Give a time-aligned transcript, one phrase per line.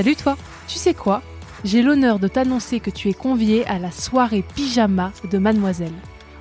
[0.00, 1.20] Salut toi Tu sais quoi?
[1.62, 5.92] J'ai l'honneur de t'annoncer que tu es convié à la soirée pyjama de Mademoiselle.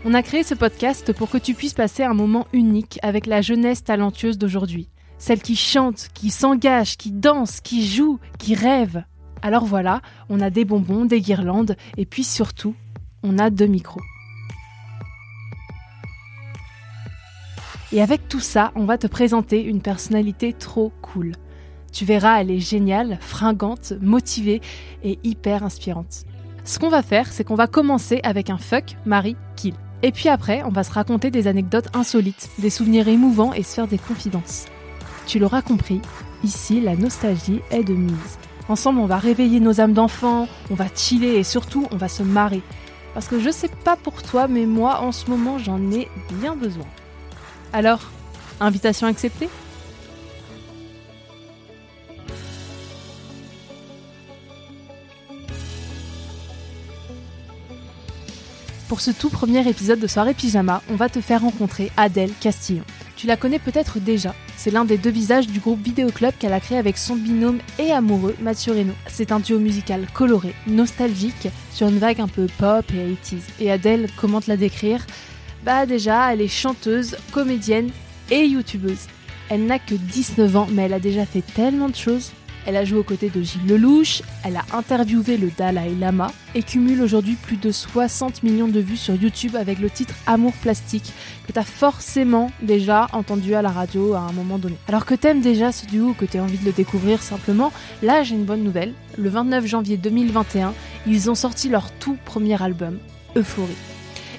[0.06, 3.42] On a créé ce podcast pour que tu puisses passer un moment unique avec la
[3.42, 4.88] jeunesse talentueuse d'aujourd'hui.
[5.18, 9.04] Celle qui chante, qui s'engage, qui danse, qui joue, qui rêve.
[9.42, 12.76] Alors voilà, on a des bonbons, des guirlandes, et puis surtout,
[13.24, 14.00] on a deux micros.
[17.92, 21.34] Et avec tout ça, on va te présenter une personnalité trop cool.
[21.92, 24.62] Tu verras, elle est géniale, fringante, motivée
[25.04, 26.26] et hyper inspirante.
[26.64, 29.74] Ce qu'on va faire, c'est qu'on va commencer avec un fuck, Marie, kill.
[30.02, 33.74] Et puis après, on va se raconter des anecdotes insolites, des souvenirs émouvants et se
[33.74, 34.66] faire des confidences.
[35.28, 36.02] Tu l'auras compris,
[36.44, 38.38] ici, la nostalgie est de mise.
[38.70, 42.24] Ensemble, on va réveiller nos âmes d'enfants, on va chiller et surtout, on va se
[42.24, 42.62] marrer.
[43.14, 46.08] Parce que je sais pas pour toi, mais moi, en ce moment, j'en ai
[46.40, 46.86] bien besoin.
[47.74, 48.12] Alors,
[48.60, 49.50] invitation acceptée?
[58.90, 62.82] Pour ce tout premier épisode de Soirée Pyjama, on va te faire rencontrer Adèle Castillon.
[63.16, 66.54] Tu la connais peut-être déjà, c'est l'un des deux visages du groupe Vidéo Club qu'elle
[66.54, 68.94] a créé avec son binôme et amoureux Mathieu Reno.
[69.06, 73.42] C'est un duo musical coloré, nostalgique, sur une vague un peu pop et 80s.
[73.60, 75.06] Et Adèle, comment te la décrire?
[75.64, 77.92] Bah déjà, elle est chanteuse, comédienne
[78.32, 79.06] et youtubeuse.
[79.50, 82.32] Elle n'a que 19 ans, mais elle a déjà fait tellement de choses.
[82.66, 86.64] Elle a joué aux côtés de Gilles Lelouch, elle a interviewé le Dalai Lama et
[86.64, 91.12] cumule aujourd'hui plus de 60 millions de vues sur YouTube avec le titre Amour plastique
[91.48, 94.76] que tu as forcément déjà entendu à la radio à un moment donné.
[94.88, 97.72] Alors que t'aimes déjà ce duo ou que tu as envie de le découvrir simplement,
[98.04, 98.94] là j'ai une bonne nouvelle.
[99.18, 100.74] Le 29 janvier 2021,
[101.08, 103.00] ils ont sorti leur tout premier album,
[103.36, 103.89] Euphorie.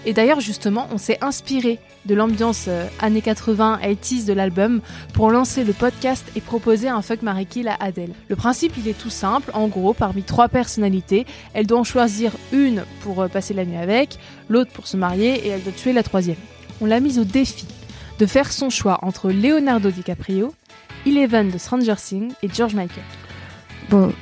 [0.06, 4.80] Et d'ailleurs, justement, on s'est inspiré de l'ambiance euh, années 80, 80s de l'album
[5.12, 8.12] pour lancer le podcast et proposer un fuck Marie à Adèle.
[8.28, 9.50] Le principe, il est tout simple.
[9.52, 13.76] En gros, parmi trois personnalités, elle doit en choisir une pour euh, passer la nuit
[13.76, 14.18] avec,
[14.48, 16.38] l'autre pour se marier et elle doit tuer la troisième.
[16.80, 17.66] On l'a mise au défi
[18.18, 20.54] de faire son choix entre Leonardo DiCaprio,
[21.06, 23.04] Eleven de Stranger Things et George Michael.
[23.90, 24.12] Bon,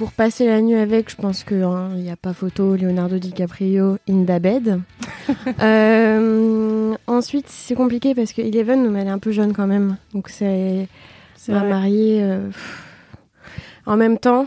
[0.00, 4.24] pour passer la nuit avec, je pense qu'il n'y a pas photo Leonardo DiCaprio in
[4.24, 4.80] the bed.
[5.60, 9.98] Euh, ensuite, c'est compliqué parce que Eleven, elle est un peu jeune quand même.
[10.14, 10.88] Donc, c'est
[11.48, 12.22] va marier.
[12.22, 12.48] Euh,
[13.84, 14.46] en même temps,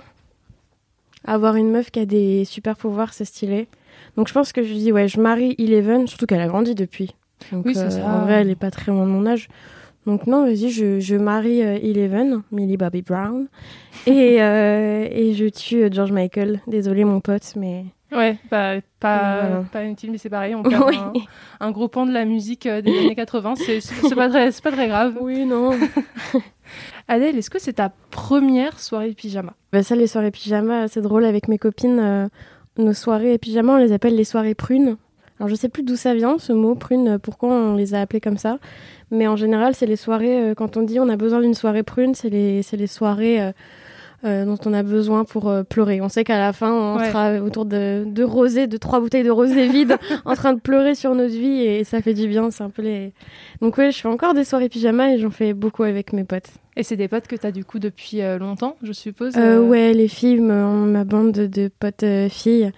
[1.24, 3.68] avoir une meuf qui a des super pouvoirs, c'est stylé.
[4.18, 7.14] Donc, je pense que je dis, ouais, je marie Eleven, surtout qu'elle a grandi depuis.
[7.52, 8.06] Donc, oui, c'est euh, ça.
[8.06, 9.48] En vrai, elle est pas très loin de mon âge.
[10.06, 13.48] Donc non, vas-y, je, je marie euh, Eleven, Millie Bobby Brown,
[14.06, 16.60] et, euh, et je tue euh, George Michael.
[16.68, 17.86] Désolé mon pote, mais...
[18.12, 19.64] Ouais, bah, pas, Voilà.
[19.72, 20.54] pas inutile, mais c'est pareil.
[20.54, 20.98] On perd Oui.
[21.60, 23.56] un, un gros pan de la musique euh, des années 80.
[23.56, 25.16] C'est c'est pas, très- c'est pas très grave.
[25.20, 25.72] Oui, non.
[27.08, 29.54] Adèle, est-ce que c'est ta première soirée pyjama?
[29.72, 32.00] Bah ça, les soirées pyjama, c'est drôle avec mes copines.
[32.00, 32.28] euh,
[32.78, 34.98] nos soirées pyjama, on les appelle les soirées prunes.
[35.44, 38.00] Alors je sais plus d'où ça vient, ce mot prune, euh, pourquoi on les a
[38.00, 38.60] appelées comme ça.
[39.12, 41.84] Mais en général, c'est les soirées, euh, quand on dit on a besoin d'une soirée
[41.84, 43.52] prune, c'est les, les soirées
[44.24, 46.00] euh, dont on a besoin pour euh, pleurer.
[46.00, 47.10] On sait qu'à la fin, on Ouais.
[47.10, 50.96] sera autour de, de rosé, de trois bouteilles de rosé vides, en train de pleurer
[50.96, 52.50] sur notre vie et ça fait du bien.
[52.50, 53.12] C'est un peu les.
[53.60, 56.48] Donc ouais, je fais encore des soirées pyjama et j'en fais beaucoup avec mes potes.
[56.78, 60.08] Et c'est des potes que t'as du coup depuis euh, longtemps, je suppose ouais, les
[60.08, 62.72] filles, ma bande de, potes filles,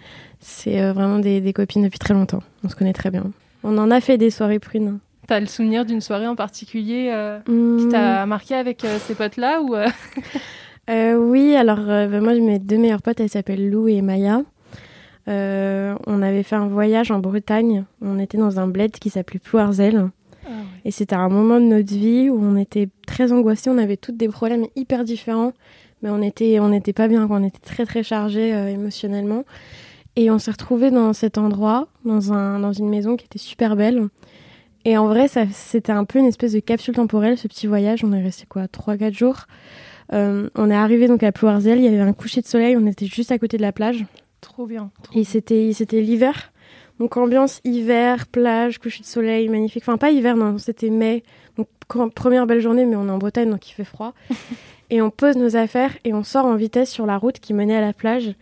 [0.48, 2.44] c'est euh, vraiment des, des copines depuis très longtemps.
[2.64, 3.24] On se connaît très bien.
[3.64, 5.00] On en a fait des soirées prunes.
[5.28, 9.16] T'as le souvenir d'une soirée en particulier euh, qui Hmm, t'a marqué avec euh, ces
[9.16, 9.88] potes-là ou euh,
[11.18, 14.44] Oui, alors bah, moi, mes deux meilleures potes, elles s'appellent Lou et Maya.
[15.28, 17.86] On avait fait un voyage en Bretagne.
[18.04, 20.10] On était dans un bled qui s'appelait Plouarzel.
[20.86, 23.72] Et c'était un moment de notre vie où on était très angoissés.
[23.72, 25.54] On avait toutes des problèmes hyper différents.
[26.04, 27.26] Mais on était, on n'était pas bien.
[27.28, 29.44] On était très, très chargés émotionnellement.
[30.16, 33.76] Et on s'est retrouvés dans cet endroit, dans, un, dans une maison qui était super
[33.76, 34.08] belle.
[34.86, 38.04] Et en vrai, c'était un peu une espèce de capsule temporelle, ce petit voyage.
[38.04, 39.48] On est resté quoi, 3-4 jours.
[40.14, 42.86] Euh, on est arrivé donc à Plouarzel, il y avait un coucher de soleil, on
[42.86, 44.06] était juste à côté de la plage.
[44.42, 44.92] Trop bien.
[45.16, 46.52] et c'était c'était l'hiver.
[47.00, 49.84] Donc ambiance hiver, plage, coucher de soleil, magnifique.
[49.84, 51.24] Enfin pas hiver, non, c'était mai.
[51.58, 51.68] Donc
[52.14, 54.14] première belle journée, mais on est en Bretagne, donc il fait froid.
[54.92, 57.76] et on pose nos affaires et on sort en vitesse sur la route qui menait
[57.76, 58.36] à la plage.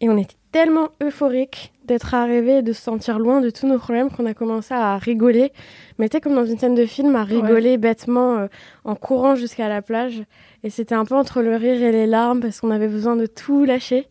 [0.00, 3.78] Et on était tellement euphorique d'être arrivé et de se sentir loin de tous nos
[3.78, 5.52] problèmes qu'on a commencé à rigoler.
[5.98, 8.46] Mais tu comme dans une scène de film, à rigoler bêtement euh,
[8.84, 10.22] en courant jusqu'à la plage.
[10.62, 13.26] Et c'était un peu entre le rire et les larmes parce qu'on avait besoin de
[13.26, 14.06] tout lâcher.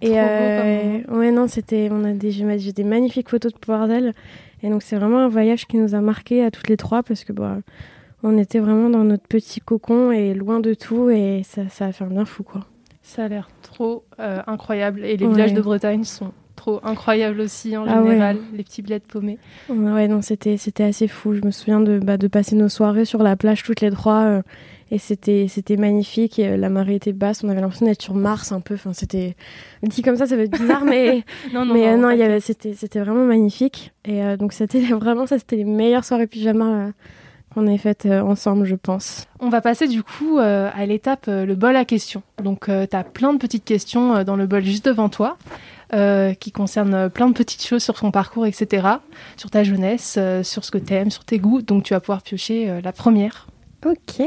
[0.00, 4.14] Et euh, ouais, non, c'était, on a des, j'ai des magnifiques photos de Bordel.
[4.62, 7.24] Et donc c'est vraiment un voyage qui nous a marqué à toutes les trois parce
[7.24, 7.58] que bah,
[8.22, 11.92] on était vraiment dans notre petit cocon et loin de tout et ça, ça a
[11.92, 12.64] fait un bien fou quoi.
[13.08, 15.02] Ça a l'air trop euh, incroyable.
[15.02, 19.00] Et les villages de Bretagne sont trop incroyables aussi en ah général, les petits bleds
[19.00, 19.38] paumés.
[19.70, 21.32] Ouais, non, c'était, c'était assez fou.
[21.32, 24.24] Je me souviens de, bah, de passer nos soirées sur la plage toutes les trois.
[24.24, 24.42] Euh,
[24.90, 26.38] et c'était, c'était magnifique.
[26.38, 27.42] Et, euh, la marée était basse.
[27.42, 28.74] On avait l'impression d'être sur Mars un peu.
[28.74, 29.36] Enfin, c'était
[29.82, 32.40] dit comme ça, ça va être bizarre, mais non, non, mais non, il y avait,
[32.40, 33.94] c'était, c'était vraiment magnifique.
[34.04, 36.92] Et donc c'était vraiment ça, c'était les meilleures soirées pyjama
[37.54, 39.26] qu'on ait faites euh, ensemble, je pense.
[39.40, 42.22] On va passer du coup euh, à l'étape euh, le bol à questions.
[42.42, 45.36] Donc tu as plein de petites questions dans le bol juste devant toi.
[46.40, 48.86] qui concernent plein de petites choses sur ton parcours, etc.
[49.36, 51.62] Sur ta jeunesse, sur ce que tu aimes, sur tes goûts.
[51.62, 53.46] Donc tu vas pouvoir piocher la première.
[53.86, 54.22] Ok.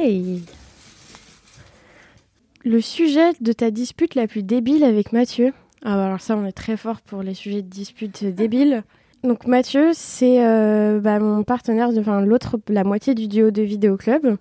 [2.63, 5.53] Le sujet de ta dispute la plus débile avec Mathieu?
[5.83, 8.83] Ah bah alors ça, on est très fort pour les sujets de dispute débiles.
[9.23, 13.95] Donc Mathieu, c'est euh, bah, mon partenaire, enfin l'autre, la moitié du duo de Vidéo
[13.95, 14.37] Club.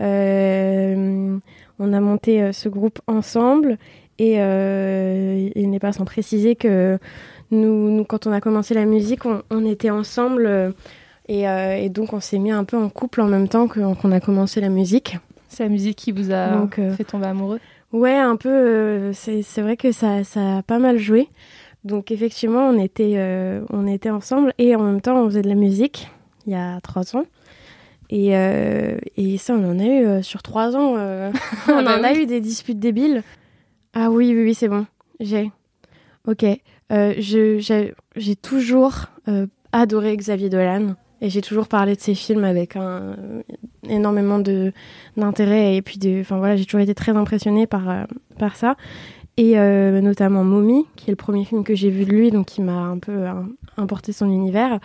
[0.00, 1.38] Euh,
[1.78, 3.76] on a monté euh, ce groupe ensemble
[4.18, 6.98] et il n'est pas sans préciser que
[7.50, 10.74] nous, quand on a commencé la musique, on, était ensemble
[11.28, 14.62] et, donc on s'est mis un peu en couple en même temps qu'on a commencé
[14.62, 15.18] la musique.
[15.48, 16.66] C'est la musique qui vous a
[16.96, 17.60] fait tomber amoureux?
[17.92, 19.12] Ouais, un peu.
[19.12, 21.28] c'est vrai que ça, ça a pas mal joué.
[21.86, 25.48] Donc effectivement, on était, euh, on était ensemble et en même temps, on faisait de
[25.48, 26.08] la musique
[26.46, 27.24] il y a trois ans.
[28.10, 30.94] Et, euh, et ça, on en a eu euh, sur trois ans.
[31.68, 33.22] on en a eu des disputes débiles.
[33.94, 34.86] Ah oui, oui, oui, c'est bon.
[35.20, 35.50] J'ai.
[36.26, 36.44] Ok.
[36.90, 39.06] j'ai toujours
[39.72, 40.96] adoré Xavier Dolan.
[41.22, 43.16] Et j'ai toujours parlé de ses films avec un,
[43.88, 44.38] énormément
[45.16, 45.76] d'intérêt.
[45.76, 48.06] Et puis, enfin voilà, j'ai toujours été très impressionnée par,
[48.38, 48.76] par ça
[49.36, 52.46] et euh, notamment Mommy, qui est le premier film que j'ai vu de lui, donc
[52.46, 53.32] qui m'a un peu euh,
[53.76, 54.80] importé son univers.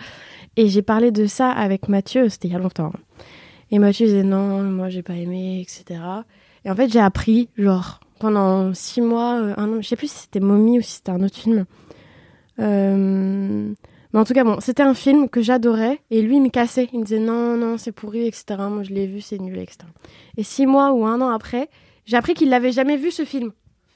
[0.56, 2.92] Et j'ai parlé de ça avec Mathieu, c'était il y a longtemps.
[3.70, 6.00] Et Mathieu disait non, moi j'ai pas aimé, etc.
[6.64, 10.10] Et en fait, j'ai appris, genre, pendant six mois, euh, un an, je sais plus
[10.10, 11.64] si c'était Mommy ou si c'était un autre film.
[12.58, 16.88] Mais en tout cas, bon, c'était un film que j'adorais et lui, il me cassait.
[16.92, 18.44] Il me disait non, non, c'est pourri, etc.
[18.68, 19.78] Moi, je l'ai vu, c'est nul, etc.
[20.36, 21.70] Et six mois ou un an après,
[22.04, 23.52] j'ai appris qu'il l'avait jamais vu ce film.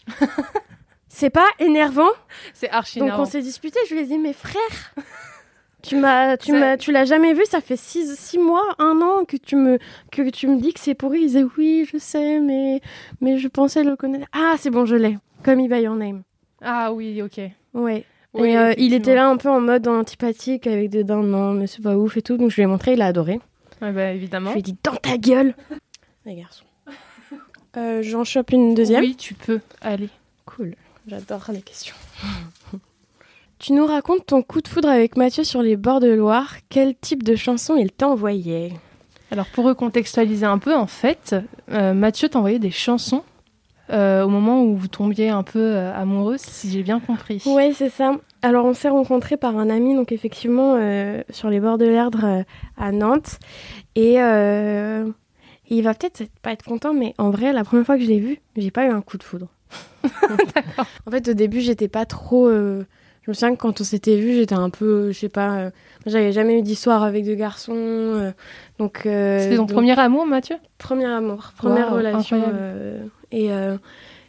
[1.09, 2.11] c'est pas énervant
[2.55, 4.95] C'est archi Donc on s'est disputé, je lui ai dit, mais frère,
[5.83, 9.25] tu m'as, tu m'as, tu l'as jamais vu, ça fait six, six mois, un an
[9.25, 9.79] que tu me,
[10.11, 11.21] que tu me dis que c'est pourri.
[11.21, 12.81] Il disait, oui, je sais, mais,
[13.21, 14.27] mais je pensais le connaître.
[14.33, 15.19] Ah, c'est bon, je l'ai.
[15.43, 16.23] Comme il by your name.
[16.63, 17.41] Ah oui, ok.
[17.75, 18.05] Ouais.
[18.35, 21.67] et euh, il était là un peu en mode antipathique avec des dents, non, mais
[21.67, 22.37] c'est pas ouf et tout.
[22.37, 23.41] Donc je lui ai montré, il a adoré.
[23.83, 24.51] Ouais, bah évidemment.
[24.51, 25.55] Je lui ai dit, dans ta gueule
[26.25, 26.65] Les garçons.
[27.77, 29.61] Euh, j'en chope une deuxième Oui, tu peux.
[29.81, 30.09] Allez.
[30.47, 30.75] Cool.
[31.07, 31.95] J'adore les questions.
[33.59, 36.55] tu nous racontes ton coup de foudre avec Mathieu sur les bords de Loire.
[36.71, 38.73] Quel type de chanson il t'envoyait?
[39.31, 41.37] Alors, pour recontextualiser un peu, en fait,
[41.71, 43.25] euh, Mathieu t'envoyait des chansons
[43.91, 47.43] euh, au moment où vous tombiez un peu amoureuse, si j'ai bien compris.
[47.45, 48.13] Oui, c'est ça.
[48.43, 50.77] Alors, on s'est rencontrés par un ami, donc effectivement,
[51.31, 52.45] sur les bords de l'Erdre
[52.77, 53.39] à Nantes.
[53.97, 54.19] Et
[55.69, 58.21] il va peut-être pas être content, mais en vrai, la première fois que je l'ai
[58.21, 59.49] vu, j'ai pas eu un coup de foudre.
[61.07, 62.49] en fait, au début, j'étais pas trop.
[62.49, 62.85] Euh,
[63.23, 65.71] je me souviens que quand on s'était vu, j'étais un peu, je sais pas, euh,
[66.07, 68.31] j'avais jamais eu d'histoire avec deux garçons, euh,
[68.79, 69.01] donc.
[69.03, 70.57] C'était ton premier amour, Mathieu?
[70.79, 72.43] Premier amour, première relation.
[73.33, 73.51] et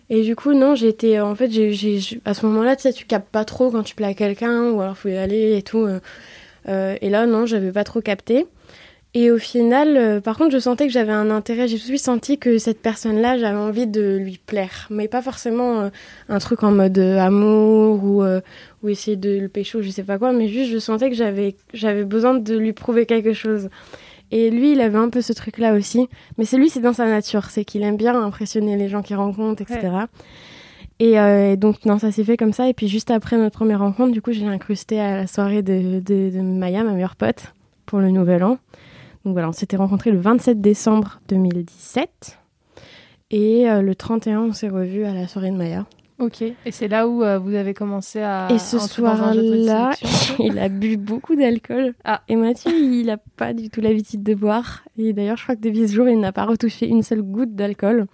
[0.09, 3.29] et du coup, non, j'étais, en fait, j'ai, à ce moment-là, tu sais, tu captes
[3.29, 5.85] pas trop quand tu plais à quelqu'un ou alors faut y aller et tout.
[6.65, 8.47] et là, non, j'avais pas trop capté.
[9.19, 11.67] Et au final, euh, par contre, je sentais que j'avais un intérêt.
[11.67, 14.85] J'ai tout de suite senti que cette personne-là, j'avais envie de lui plaire.
[14.91, 15.89] Mais pas forcément euh,
[16.29, 18.23] un truc en mode euh, amour ou,
[18.83, 20.33] ou essayer de le pécho, je sais pas quoi.
[20.33, 23.69] Mais juste, je sentais que j'avais, j'avais besoin de lui prouver quelque chose.
[24.29, 26.07] Et lui, il avait un peu ce truc-là aussi.
[26.37, 27.45] Mais c'est lui, c'est dans sa nature.
[27.45, 29.89] C'est qu'il aime bien impressionner les gens qu'il rencontre, etc.
[30.99, 32.69] Et, donc, non, ça s'est fait comme ça.
[32.69, 36.01] Et puis, juste après notre première rencontre, du coup, j'ai incrusté à la soirée de,
[36.01, 37.51] de, de Maya, ma meilleure pote.
[37.87, 38.59] pour le nouvel an.
[39.27, 42.39] Donc voilà, on s'était rencontrés le 27 décembre 2017.
[43.31, 45.85] Et le 31, on s'est revus à la soirée de Maya.
[46.17, 48.47] Ok, et c'est là où vous avez commencé à.
[48.49, 49.91] Et ce soir-là,
[50.39, 51.93] il a bu beaucoup d'alcool.
[52.05, 52.21] Ah.
[52.29, 54.85] Et Mathieu, il n'a pas du tout l'habitude de boire.
[54.97, 57.53] Et d'ailleurs, je crois que depuis ce jour, il n'a pas retouché une seule goutte
[57.53, 58.05] d'alcool.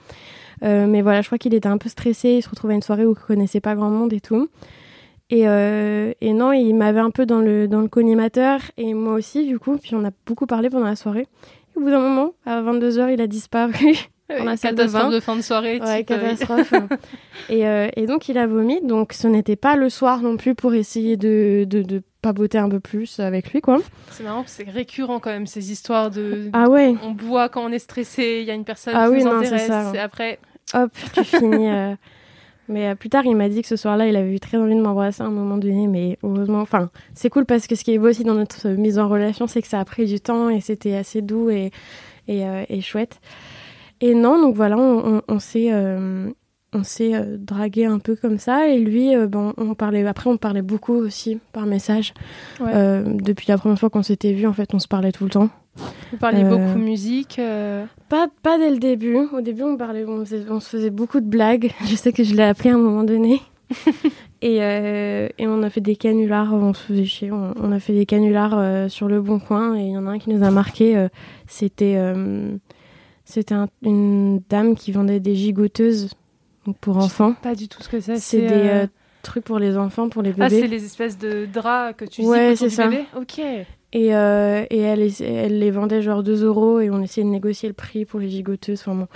[0.64, 2.30] Euh, mais voilà, je crois qu'il était un peu stressé.
[2.30, 4.50] Il se retrouvait à une soirée où il connaissait pas grand monde et tout.
[5.34, 9.14] Et, euh, et non, il m'avait un peu dans le, dans le collimateur et moi
[9.14, 9.78] aussi, du coup.
[9.78, 11.28] Puis on a beaucoup parlé pendant la soirée.
[11.76, 13.74] Et au bout d'un moment, à 22h, il a disparu.
[14.28, 15.80] Catastrophe de, fin de soirée.
[15.80, 16.74] Ouais, euh, catastrophe.
[17.50, 17.64] et,
[17.96, 18.80] et, donc il a vomi.
[18.82, 22.70] Donc ce n'était pas le soir non plus pour essayer de, de, de papoter un
[22.70, 23.80] peu plus avec lui, quoi.
[24.12, 26.50] C'est marrant, c'est récurrent quand même ces histoires de.
[26.54, 26.96] Ah ouais.
[27.04, 28.40] On boit quand on est stressé.
[28.42, 29.68] Il y a une personne ah qui oui, nous non, intéresse.
[29.68, 29.92] Ça.
[29.94, 30.40] Et après,
[30.74, 31.70] hop, tu finis.
[31.70, 31.96] Euh.
[32.70, 34.76] Mais euh, plus tard, il m'a dit que ce soir-là, il avait eu très envie
[34.76, 35.88] de m'embrasser à un moment donné.
[35.88, 39.00] Mais heureusement, enfin, c'est cool parce que ce qui est beau aussi dans notre mise
[39.00, 41.72] en relation, c'est que ça a pris du temps et c'était assez doux et,
[42.28, 43.20] et, euh, et, chouette.
[44.02, 45.72] Et non, donc voilà, on, on, on s'est
[46.74, 48.68] on s'est dragué un peu comme ça.
[48.68, 52.14] Et lui bon on parlait après on parlait beaucoup aussi par message.
[52.60, 52.72] Ouais.
[52.74, 55.30] euh, depuis la première fois qu'on s'était vu en fait on se parlait tout le
[55.30, 55.50] temps.
[56.12, 57.40] Vous parliez Euh, beaucoup musique.
[57.40, 59.16] euh, pas pas dès le début.
[59.34, 61.72] Au début on parlait on, faisait- on se faisait beaucoup de blagues.
[61.88, 63.42] Je sais que je l'ai appelé à un moment donné.
[64.46, 67.32] Et, euh, et on a fait des canulars on se faisait chier.
[67.32, 69.76] On, on a fait des canulars euh, sur le bon coin.
[69.78, 71.08] Et il y en a un qui nous a marqué euh,
[71.48, 72.50] c'était euh,
[73.24, 76.10] c'était un- une dame qui vendait des gigoteuses
[76.66, 78.18] donc pour enfants Pas du tout ce que c'est.
[78.18, 78.88] c'est des euh, euh,
[79.22, 82.22] trucs pour les enfants pour les Ah, bébés c'est les espèces de draps que tu
[82.24, 82.88] Ouais, c'est ça.
[82.88, 83.40] bébé Ok.
[83.96, 87.70] Et, euh, et elle, elle les vendait genre 2 euros et on essayait de négocier
[87.70, 88.80] le prix pour les gigoteuses.
[88.82, 89.08] Enfin bon,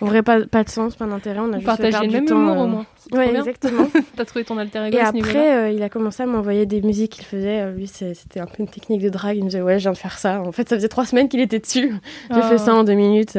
[0.00, 1.38] en vrai, pas, pas de sens, pas d'intérêt.
[1.38, 2.64] On a Vous juste perdu le même temps, humour euh.
[2.64, 2.86] au moins.
[3.12, 3.86] Ouais, exactement.
[4.16, 6.26] T'as trouvé ton alter ego et à ce niveau-là après, euh, il a commencé à
[6.26, 7.70] m'envoyer des musiques qu'il faisait.
[7.74, 9.36] Lui, c'était un peu une technique de drague.
[9.36, 10.40] Il me disait, ouais, je viens de faire ça.
[10.40, 11.90] En fait, ça faisait trois semaines qu'il était dessus.
[12.28, 13.38] J'ai Ah, fait ça en deux minutes.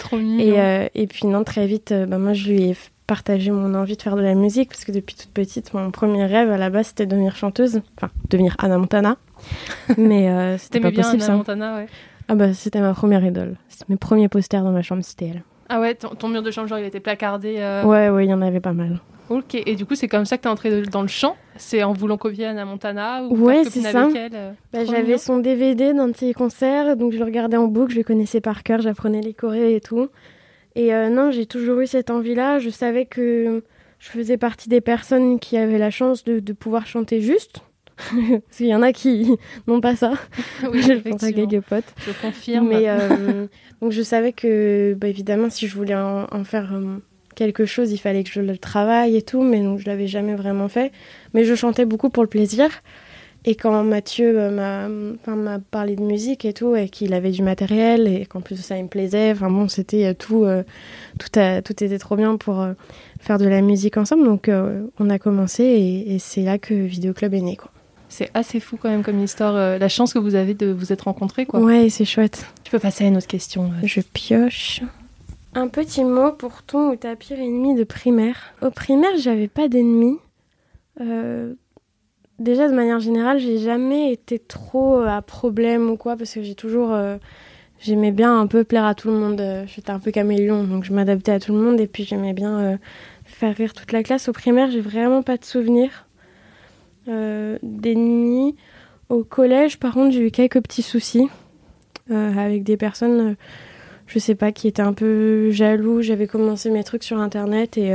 [0.00, 0.40] Trop mignon.
[0.40, 4.02] Et, et puis, non, très vite, bah, moi, je lui ai partagé mon envie de
[4.02, 6.88] faire de la musique parce que depuis toute petite, mon premier rêve à la base,
[6.88, 7.80] c'était de devenir chanteuse.
[7.98, 9.16] Enfin, devenir Anna Montana.
[9.98, 11.36] Mais euh, c'était pas bien possible, Anna ça.
[11.36, 11.86] Montana, ouais.
[12.28, 13.56] Ah bah c'était ma première idole.
[13.68, 15.42] C'était mes premiers posters dans ma chambre, c'était elle.
[15.68, 17.56] Ah ouais, ton, ton mur de chambre, genre, il était placardé.
[17.58, 19.00] euh, Ouais, ouais, il y en avait pas mal.
[19.30, 21.34] Ok, et du coup, c'est comme ça que t'es entrée dans le chant?
[21.56, 24.06] C'est en voulant copier Anna Montana ou Ouais, c'est ça.
[24.14, 27.92] euh, Bah, J'avais son DVD d'un de ses concerts, donc je le regardais en boucle,
[27.92, 30.08] je le connaissais par cœur, j'apprenais les chorés et tout.
[30.76, 32.58] Et euh, non, j'ai toujours eu cette envie-là.
[32.58, 33.62] Je savais que
[33.98, 37.62] je faisais partie des personnes qui avaient la chance de, de pouvoir chanter juste.
[37.96, 40.14] Parce qu'il y en a qui n'ont pas ça.
[40.70, 41.94] Oui, je pense à quelques potes.
[41.98, 42.68] Je confirme.
[42.68, 43.46] Mais euh,
[43.80, 46.98] donc je savais que, bah, évidemment, si je voulais en, en faire euh,
[47.36, 50.34] quelque chose, il fallait que je le travaille et tout, mais donc je l'avais jamais
[50.34, 50.92] vraiment fait.
[51.34, 52.68] Mais je chantais beaucoup pour le plaisir.
[53.46, 58.08] Et quand Mathieu euh, m'a parlé de musique et tout, et qu'il avait du matériel,
[58.08, 60.62] et qu'en plus ça, il me plaisait, enfin bon, c'était euh, tout, euh,
[61.18, 62.72] tout, a- tout était trop bien pour euh,
[63.20, 64.24] faire de la musique ensemble.
[64.24, 67.56] Donc euh, on a commencé, et, et c'est là que Vidéoclub est né.
[67.56, 67.70] Quoi.
[68.08, 69.54] C'est assez fou quand même comme histoire.
[69.78, 71.60] la chance que vous avez de vous être rencontrés, quoi.
[71.60, 72.46] Ouais, c'est chouette.
[72.62, 73.70] Tu peux passer à une autre question.
[73.82, 74.80] Je pioche.
[75.54, 78.54] Un petit mot pour ton ou ta pire ennemie de primaire.
[78.62, 80.16] Au primaire, j'avais pas d'ennemis.
[81.00, 81.54] Euh,
[82.38, 86.42] déjà, de manière générale, j'ai jamais été trop euh, à problème ou quoi, parce que
[86.42, 86.92] j'ai toujours.
[86.92, 87.16] euh,
[87.80, 89.40] J'aimais bien un peu plaire à tout le monde.
[89.40, 92.32] Euh, J'étais un peu caméléon, donc je m'adaptais à tout le monde et puis j'aimais
[92.32, 92.78] bien
[93.24, 94.26] faire rire toute la classe.
[94.28, 96.06] Au primaire, j'ai vraiment pas de souvenirs
[97.06, 98.56] d'ennemis.
[99.10, 101.28] Au collège, par contre, j'ai eu quelques petits soucis
[102.08, 103.36] avec des personnes,
[104.06, 106.00] je sais pas, qui étaient un peu jaloux.
[106.00, 107.94] J'avais commencé mes trucs sur internet et,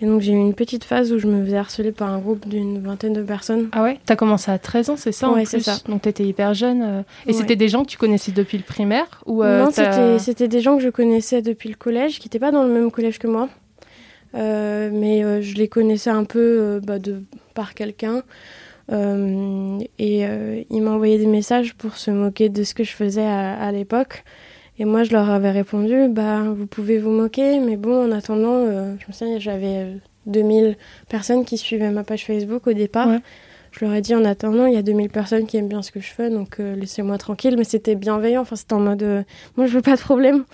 [0.00, 2.48] et donc j'ai eu une petite phase où je me faisais harceler par un groupe
[2.48, 3.68] d'une vingtaine de personnes.
[3.72, 3.98] Ah ouais?
[4.04, 5.76] T'as commencé à 13 ans, c'est ça Ouais, c'est ça.
[5.88, 6.82] Donc t'étais hyper jeune.
[6.82, 7.00] euh.
[7.26, 7.32] Et Ouais.
[7.32, 9.70] c'était des gens que tu connaissais depuis le primaire ou euh, non,
[10.18, 12.90] c'était des gens que je connaissais depuis le collège, qui n'étaient pas dans le même
[12.90, 13.48] collège que moi.
[14.34, 17.22] Euh, mais euh, je les connaissais un peu bah, de,
[17.54, 18.22] par quelqu'un.
[18.92, 20.24] Et
[20.70, 24.24] ils m'envoyaient des messages pour se moquer de ce que je faisais à, à l'époque.
[24.78, 28.54] Et moi, je leur avais répondu, bah, vous pouvez vous moquer, mais bon, en attendant,
[28.54, 29.94] euh, je me souviens, j'avais euh,
[30.26, 30.76] 2000
[31.08, 33.06] personnes qui suivaient ma page Facebook au départ.
[33.08, 33.20] Ouais.
[33.70, 35.92] Je leur ai dit, en attendant, il y a 2000 personnes qui aiment bien ce
[35.92, 37.54] que je fais, donc euh, laissez-moi tranquille.
[37.56, 39.22] Mais c'était bienveillant, enfin, c'était en mode, euh,
[39.56, 40.44] moi, je veux pas de problème.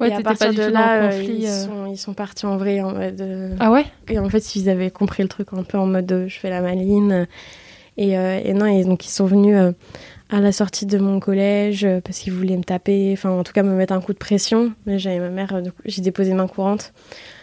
[0.00, 1.36] Ouais, et à partir pas du de tout là, euh, conflit.
[1.42, 1.64] ils, euh.
[1.66, 3.20] sont, ils sont partis en vrai, en mode...
[3.20, 3.84] euh, Ah ouais?
[4.08, 6.50] et en fait, ils avaient compris le truc un peu en mode euh, je fais
[6.50, 7.28] la maline.
[7.98, 9.72] Et, euh, et non, et donc ils sont venus euh,
[10.32, 13.52] à la sortie de mon collège euh, parce qu'ils voulaient me taper, enfin en tout
[13.52, 14.72] cas me mettre un coup de pression.
[14.86, 16.92] Mais j'avais ma mère, euh, j'ai déposé main courante.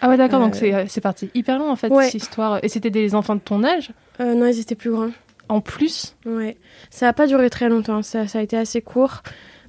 [0.01, 2.05] Ah ouais, d'accord, donc Euh, c'est c'est parti hyper loin en fait, ouais.
[2.05, 2.59] cette histoire.
[2.63, 3.91] Et c'était des enfants de ton âge?
[4.19, 5.11] Euh, non, ils étaient plus grands.
[5.49, 6.15] en plus?
[6.25, 6.57] Ouais.
[6.89, 8.01] Ça n'a pas duré très longtemps.
[8.01, 9.21] Ça, ça a été assez court,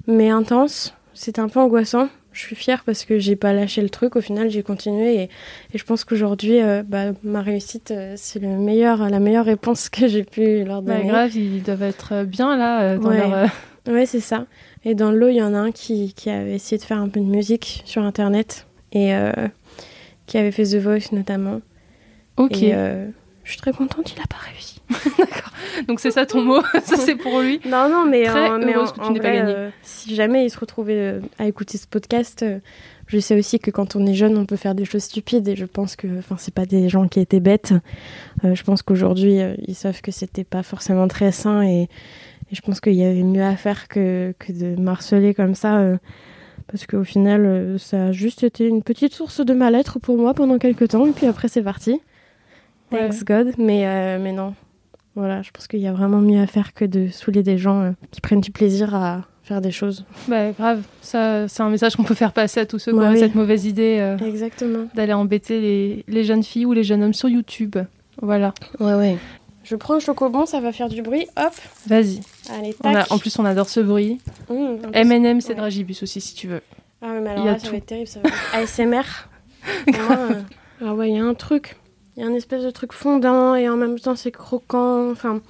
[0.07, 0.93] mais intense.
[1.13, 2.09] C'était un peu angoissant.
[2.31, 4.15] Je suis fière parce que j'ai pas lâché le truc.
[4.15, 5.29] Au final, j'ai continué et,
[5.73, 9.89] et, je pense qu'aujourd'hui, euh, bah, ma réussite, euh, c'est le meilleur, la meilleure réponse
[9.89, 11.03] que j'ai pu leur donner.
[11.03, 13.17] Bah, grave, ils doivent être bien là euh, dans ouais.
[13.17, 13.49] leur.
[13.87, 14.45] Ouais, c'est ça.
[14.85, 16.99] Et dans le lot, il y en a un qui, qui, avait essayé de faire
[16.99, 19.11] un peu de musique sur Internet et
[20.27, 21.61] qui avait fait The Voice notamment.
[22.37, 22.61] Ok.
[22.61, 22.75] Et,
[23.51, 24.79] je suis très contente, il n'a pas réussi.
[25.17, 25.51] D'accord.
[25.89, 27.59] Donc c'est ça ton mot, ça c'est pour lui.
[27.65, 29.41] Non, non, mais, Très en, mais en, que tu en pas gagné.
[29.53, 32.59] euh, si jamais il se retrouvait euh, à écouter ce podcast, euh,
[33.07, 35.57] je sais aussi que quand on est jeune, on peut faire des choses stupides et
[35.57, 37.73] je pense que, enfin, c'est pas des gens qui étaient bêtes.
[38.41, 41.89] Je pense qu'aujourd'hui, ils savent que c'était pas forcément très sain et, et
[42.53, 45.83] je pense qu'il y avait mieux à faire que, que de marceler comme ça.
[46.67, 50.57] parce qu'au final, ça a juste été une petite source de mal-être pour moi pendant
[50.57, 51.99] quelques temps et puis après c'est parti.
[52.91, 53.09] Ouais.
[53.09, 53.53] Thanks God.
[53.57, 54.53] Mais, euh, mais non.
[55.15, 57.81] Voilà, je pense qu'il y a vraiment mieux à faire que de saouler des gens
[57.81, 60.05] euh, qui prennent du plaisir à faire des choses.
[60.29, 63.09] Bah grave, ça c'est un message qu'on peut faire passer à tous ceux qui Bah
[63.11, 64.85] ont cette mauvaise idée euh, Exactement.
[64.95, 67.75] d'aller embêter les, les jeunes filles ou les jeunes hommes sur YouTube.
[68.21, 69.17] Voilà, Ouais, ouais.
[69.63, 71.27] Je prends le chocobon, ça va faire du bruit.
[71.37, 71.53] Hop,
[71.87, 72.21] vas-y.
[72.57, 73.11] allez, On tac.
[73.11, 74.19] a- en plus on adore ce bruit.
[74.49, 74.53] Mmh,
[74.93, 75.55] M&M, c'est ouais.
[75.55, 76.61] Dragibus aussi si tu veux.
[77.01, 77.71] Ah mais Il alors y a là, ça tout.
[77.71, 78.07] va être terrible.
[78.07, 79.01] Ça va être ASMR.
[79.87, 80.41] Moi, euh,
[80.85, 81.75] Ah ouais, il y a un truc.
[82.17, 85.09] Il y a un espèce de truc fondant et en même temps c'est croquant.
[85.11, 85.41] Enfin,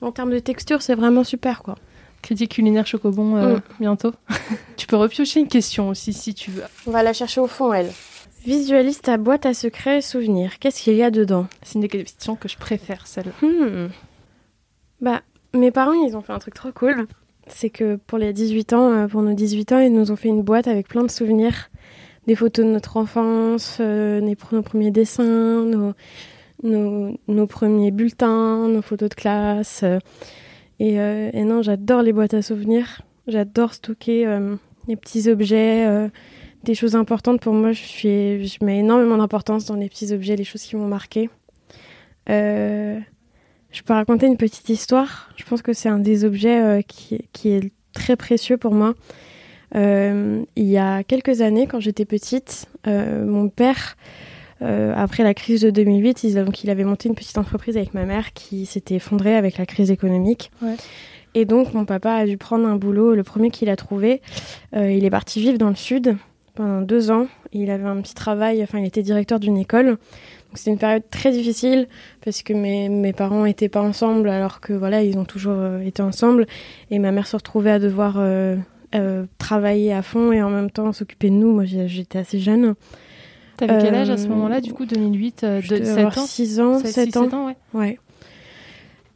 [0.00, 1.76] en termes de texture, c'est vraiment super, quoi.
[2.22, 3.60] Critique culinaire Chocobon euh, Mm.
[3.80, 4.12] bientôt.
[4.76, 6.62] tu peux repiocher une question aussi si tu veux.
[6.86, 7.90] On va la chercher au fond, elle.
[8.44, 10.58] Visualise ta boîte à secrets et souvenirs.
[10.58, 11.46] Qu'est-ce qu'il y a dedans?
[11.62, 13.32] C'est une des questions que je préfère, celle.
[13.40, 13.88] Hmm.
[15.00, 15.22] Bah,
[15.54, 17.06] mes parents, ils ont fait un truc trop cool.
[17.48, 20.28] C'est que pour les 18 ans, euh, pour nos 18 ans, ils nous ont fait
[20.28, 21.70] une boîte avec plein de souvenirs.
[22.26, 25.92] Des photos de notre enfance, euh, nos, premiers dessins, nos,
[26.62, 29.80] nos, premiers bulletins, nos photos de classe.
[29.82, 29.98] euh.
[30.78, 33.02] et, euh, et non, j'adore les boîtes à souvenirs.
[33.26, 34.26] J'adore stocker
[34.88, 36.10] les petits objets,
[36.64, 37.70] des choses importantes pour moi.
[37.70, 41.30] Je, mets énormément d'importance dans les petits objets, les choses qui m'ont marqué.
[42.26, 43.02] Je
[43.84, 45.30] peux raconter une petite histoire.
[45.36, 48.94] Je pense que c'est un des objets qui, qui est très précieux pour moi.
[49.74, 53.96] Euh, il y a quelques années, quand j'étais petite, euh, mon père,
[54.62, 57.94] euh, après la crise de 2008, il, donc il avait monté une petite entreprise avec
[57.94, 60.50] ma mère qui s'était effondrée avec la crise économique.
[60.62, 60.76] Ouais.
[61.34, 64.20] Et donc mon papa a dû prendre un boulot, le premier qu'il a trouvé.
[64.76, 66.16] Euh, il est parti vivre dans le sud
[66.54, 67.26] pendant deux ans.
[67.52, 69.86] Il avait un petit travail, enfin il était directeur d'une école.
[69.86, 71.88] Donc c'était une période très difficile
[72.22, 75.80] parce que mes, mes parents n'étaient pas ensemble alors que voilà ils ont toujours euh,
[75.80, 76.46] été ensemble
[76.90, 78.56] et ma mère se retrouvait à devoir euh,
[78.94, 81.52] euh, travailler à fond et en même temps s'occuper de nous.
[81.52, 82.74] Moi j'étais assez jeune.
[83.56, 85.98] T'avais quel âge à Euh, ce moment-là, du coup, 2008 euh, Je de, devais 7
[85.98, 87.46] avoir ans 6 ans, 7, 7 ans.
[87.46, 87.56] ouais.
[87.74, 87.98] Ouais.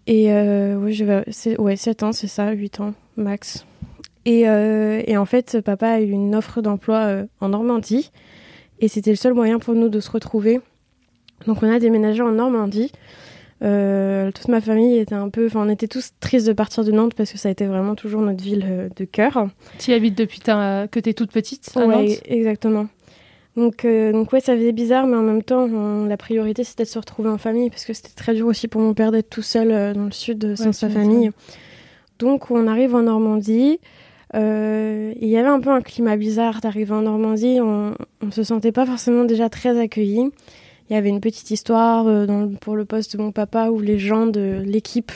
[0.06, 3.64] Et euh, oui, j'avais c'est- ouais, 7 ans, c'est ça, 8 ans max.
[4.24, 8.10] Et, euh, et en fait, papa a eu une offre d'emploi euh, en Normandie.
[8.80, 10.60] Et c'était le seul moyen pour nous de se retrouver.
[11.46, 12.92] Donc on a déménagé en Normandie.
[13.62, 15.46] Euh, toute ma famille était un peu...
[15.46, 17.94] Enfin, on était tous tristes de partir de Nantes parce que ça a été vraiment
[17.94, 19.48] toujours notre ville euh, de cœur.
[19.78, 22.86] Tu y habites depuis ta- que t'es toute petite à Ouais, Nantes exactement.
[23.56, 26.82] Donc, euh, donc ouais, ça faisait bizarre, mais en même temps, on- la priorité c'était
[26.84, 29.30] de se retrouver en famille parce que c'était très dur aussi pour mon père d'être
[29.30, 31.30] tout seul euh, dans le sud sans Ouais, sa famille.
[32.18, 33.80] Donc on arrive en Normandie.
[34.34, 37.58] Il y avait un peu un climat bizarre d'arriver en Normandie.
[37.62, 40.30] On, on se sentait pas forcément déjà très accueillis.
[40.88, 43.80] Il y avait une petite histoire euh, dans pour le poste de mon papa où
[43.80, 45.10] les gens de l'équipe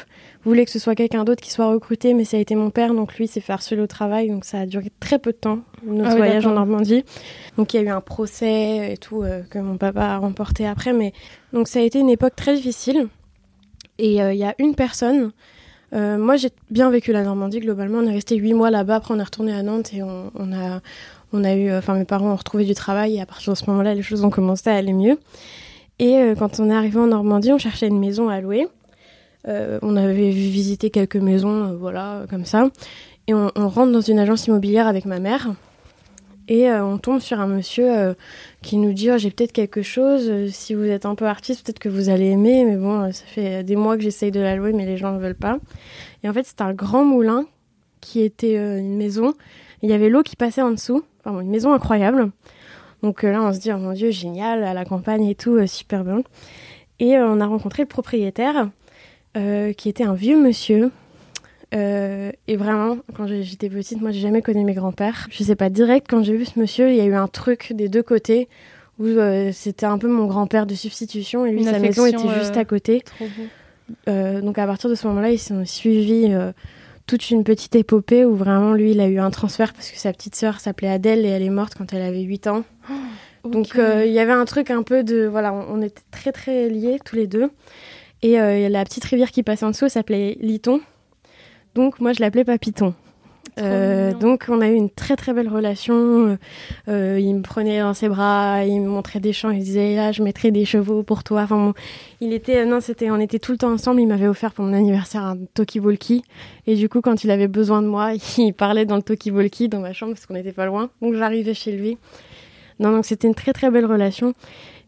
[0.44, 2.92] voulaient que ce soit quelqu'un d'autre qui soit recruté, mais ça a été mon père,
[2.92, 5.60] donc lui s'est fait harceler au travail, donc ça a duré très peu de temps,
[5.86, 6.54] notre Ah oui, voyage en.
[6.54, 7.04] Normandie.
[7.56, 10.66] Donc il y a eu un procès et tout euh, que mon papa a remporté
[10.66, 11.12] après, mais
[11.52, 13.08] donc ça a été une époque très difficile.
[13.98, 15.30] Et euh, il y a une personne,
[15.92, 19.18] moi j'ai bien vécu la Normandie globalement, on est resté huit mois là-bas, après on
[19.18, 20.80] est retourné à Nantes et on, on a,
[21.32, 23.64] on a eu, enfin mes parents ont retrouvé du travail et à partir de ce
[23.70, 25.18] moment-là les choses ont commencé à aller mieux.
[25.98, 28.66] Et euh, quand on est arrivé en Normandie, on cherchait une maison à louer.
[29.48, 32.68] Euh, on avait visité quelques maisons, euh, voilà, comme ça.
[33.26, 35.48] Et on, rentre dans une agence immobilière avec ma mère.
[36.48, 38.14] Et euh, on tombe sur un monsieur euh,
[38.60, 40.28] qui nous dit oh, J'ai peut-être quelque chose.
[40.28, 42.64] euh, si vous êtes un peu artiste, peut-être que vous allez aimer.
[42.64, 45.12] Mais bon, euh, ça fait des mois que j'essaye de la louer, mais les gens
[45.12, 45.58] ne veulent pas.
[46.24, 47.46] Et en fait, c'était un grand moulin
[48.00, 49.34] qui était euh, une maison.
[49.82, 51.02] Il y avait l'eau qui passait en dessous.
[51.24, 52.30] Enfin, une maison incroyable.
[53.02, 55.56] Donc euh, là, on se dit Oh mon Dieu, génial, à la campagne et tout,
[55.56, 56.22] euh, super bien.
[56.98, 58.68] Et euh, on a rencontré le propriétaire,
[59.34, 60.90] qui était un vieux monsieur.
[61.72, 65.28] Euh, et vraiment, quand j'étais petite, moi j'ai jamais connu mes grands-pères.
[65.30, 67.72] Je sais pas, direct quand j'ai vu ce monsieur, il y a eu un truc
[67.74, 68.48] des deux côtés
[68.98, 72.18] où euh, c'était un peu mon grand-père de substitution et lui Une sa maison était
[72.18, 73.02] juste euh, à côté.
[73.02, 74.40] Trop beau.
[74.40, 76.34] donc à partir de ce moment-là, ils sont suivis
[77.10, 80.12] toute une petite épopée où vraiment lui, il a eu un transfert parce que sa
[80.12, 82.62] petite sœur s'appelait Adèle et elle est morte quand elle avait 8 ans.
[82.88, 86.68] Oh, donc il y avait un truc un peu de voilà, on, était très très
[86.68, 87.50] liés tous les deux.
[88.22, 88.36] Et
[88.68, 90.80] la petite rivière qui passait en dessous s'appelait Liton.
[91.74, 92.94] Donc moi je l'appelais Papiton.
[93.60, 96.38] Euh, donc on a eu une très très belle relation.
[96.88, 100.12] Euh, il me prenait dans ses bras, il me montrait des champs, il disait là
[100.12, 101.42] je mettrai des chevaux pour toi.
[101.42, 101.74] Enfin
[102.20, 104.00] il était non c'était on était tout le temps ensemble.
[104.00, 106.22] Il m'avait offert pour mon anniversaire un talkie-walkie
[106.66, 109.80] et du coup quand il avait besoin de moi, il parlait dans le talkie-walkie dans
[109.80, 110.90] ma chambre parce qu'on n'était pas loin.
[111.02, 111.98] Donc j'arrivais chez lui.
[112.78, 114.34] Non donc c'était une très très belle relation.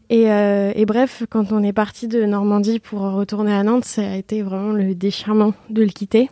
[0.09, 4.01] Et, euh, et, bref, quand on est parti de Normandie pour retourner à Nantes, ça
[4.01, 6.29] a été vraiment le déchirement de le quitter.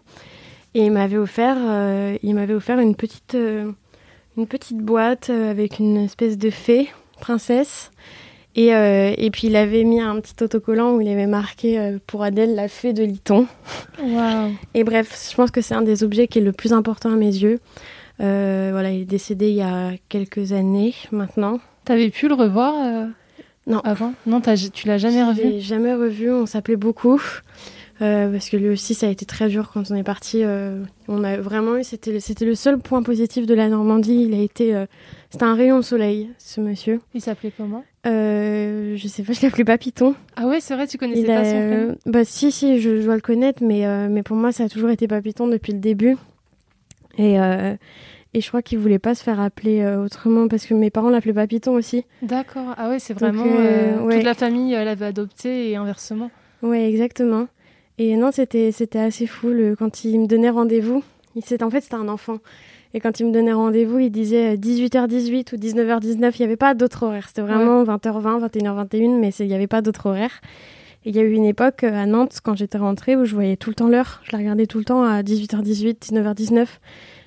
[0.74, 3.72] Et il m'avait offert, euh, il m'avait offert une petite, euh,
[4.38, 7.92] une petite boîte euh, avec une espèce de fée, princesse.
[8.54, 12.54] Et, et puis il avait mis un petit autocollant où il avait marqué pour Adèle
[12.54, 13.48] la fée de Liton.
[14.04, 14.52] Wow.
[14.74, 17.16] Et bref, je pense que c'est un des objets qui est le plus important à
[17.16, 17.62] mes yeux.
[18.20, 21.62] voilà, il est décédé il y a quelques années maintenant.
[21.86, 22.74] T'avais pu le revoir
[23.68, 23.80] Non.
[23.86, 24.14] Avant?
[24.26, 25.62] Non, tu l'as jamais revu?
[25.62, 27.22] jamais revu, on s'appelait beaucoup.
[28.02, 30.44] Euh, parce que lui aussi, ça a été très dur quand on est parti.
[30.44, 34.26] Euh, on a vraiment eu, c'était, le seul point positif de la Normandie.
[34.28, 34.86] Il a été, euh,
[35.30, 37.00] c'était un rayon de soleil, ce monsieur.
[37.14, 37.84] Il s'appelait comment?
[38.04, 40.16] Je sais pas, je l'appelais pas Python.
[40.36, 41.96] Ah ouais, c'est vrai, tu connaissais pas son prénom?
[42.08, 45.08] Bah si, si, je, dois le connaître, mais mais pour moi, ça a toujours été
[45.08, 46.18] Papyton depuis le début.
[47.18, 47.38] Et
[48.34, 51.34] et je crois qu'il voulait pas se faire appeler autrement parce que mes parents l'appelaient
[51.34, 52.06] Papyton aussi.
[52.24, 52.74] D'accord.
[52.78, 53.44] Ah ouais, c'est vraiment
[54.10, 56.32] toute la famille l'avait adopté et inversement.
[56.64, 57.48] Ouais, exactement.
[58.04, 61.04] Et non, c'était c'était assez fou quand il me donnait rendez-vous.
[61.36, 62.40] en fait c'était un enfant.
[62.96, 66.32] Et quand il me donnait rendez-vous, il disait 18h18 ou 19h19.
[66.34, 67.28] Il n'y avait pas d'autre horaire.
[67.28, 70.42] C'était vraiment 20h20, 21h21, mais il n'y avait pas d'autre horaire.
[71.06, 73.36] Et il y a eu une époque euh, à Nantes, quand j'étais rentrée, où je
[73.36, 74.22] voyais tout le temps l'heure.
[74.24, 76.62] Je la regardais tout le temps à 18h18, 19h19.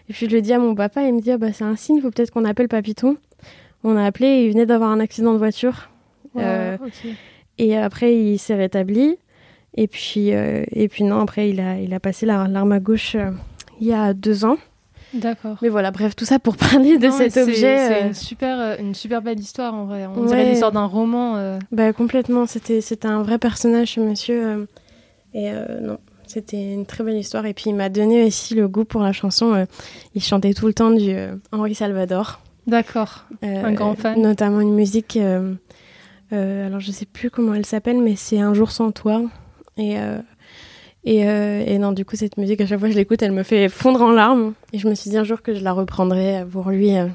[0.08, 1.76] Et puis je ai dit à mon papa, il me dit ah bah, c'est un
[1.76, 3.16] signe, il faut peut-être qu'on appelle Papiton.
[3.84, 5.88] On a appelé, il venait d'avoir un accident de voiture.
[6.36, 6.76] Euh,
[7.58, 9.18] et après, il s'est rétabli.
[9.76, 13.16] Et puis, euh, et puis non, après, il a, il a passé l'arme à gauche
[13.16, 13.30] euh,
[13.80, 14.56] il y a deux ans.
[15.12, 15.56] D'accord.
[15.62, 17.78] Mais voilà, bref, tout ça pour parler de cet objet.
[17.78, 20.06] C'est euh, une super, une super belle histoire en vrai.
[20.06, 21.58] On dirait l'histoire d'un roman.
[21.72, 22.46] Bah complètement.
[22.46, 24.68] C'était, c'était un vrai personnage, ce monsieur.
[25.34, 27.46] et non, c'était une très belle histoire.
[27.46, 29.66] Et puis il m'a donné aussi le goût pour la chanson.
[30.14, 31.14] il chantait tout le temps du
[31.52, 32.40] Henri Salvador.
[32.66, 33.24] D'accord.
[33.42, 34.20] un grand fan.
[34.20, 35.16] Notamment une musique.
[36.32, 39.22] alors je sais plus comment elle s'appelle, mais c'est Un jour sans toi.
[39.76, 40.18] Et, euh,
[41.04, 43.32] et, euh, et, non, du coup, cette musique, à chaque fois que je l'écoute, elle
[43.32, 44.54] me fait fondre en larmes.
[44.72, 46.96] Et je me suis dit un jour que je la reprendrai pour lui.
[46.96, 47.08] Euh.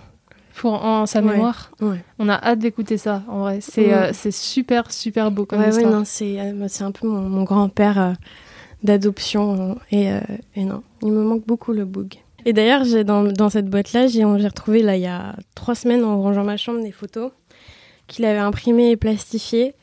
[0.56, 2.04] Pour, en sa mémoire ouais.
[2.18, 3.60] On a hâte d'écouter ça, en vrai.
[3.62, 5.86] C'est super, super beau comme histoire.
[5.86, 8.16] Ouais, non, c'est un peu mon, mon grand-père
[8.84, 9.78] d'adoption.
[9.92, 10.10] Et,
[10.56, 12.16] et, non, il me manque beaucoup le boug.
[12.46, 16.22] Et d'ailleurs, dans, dans cette boîte-là, j'ai retrouvé, là, il y a trois semaines, en
[16.22, 17.32] rangeant ma chambre, des photos
[18.08, 19.76] qu'il avait imprimées et plastifiées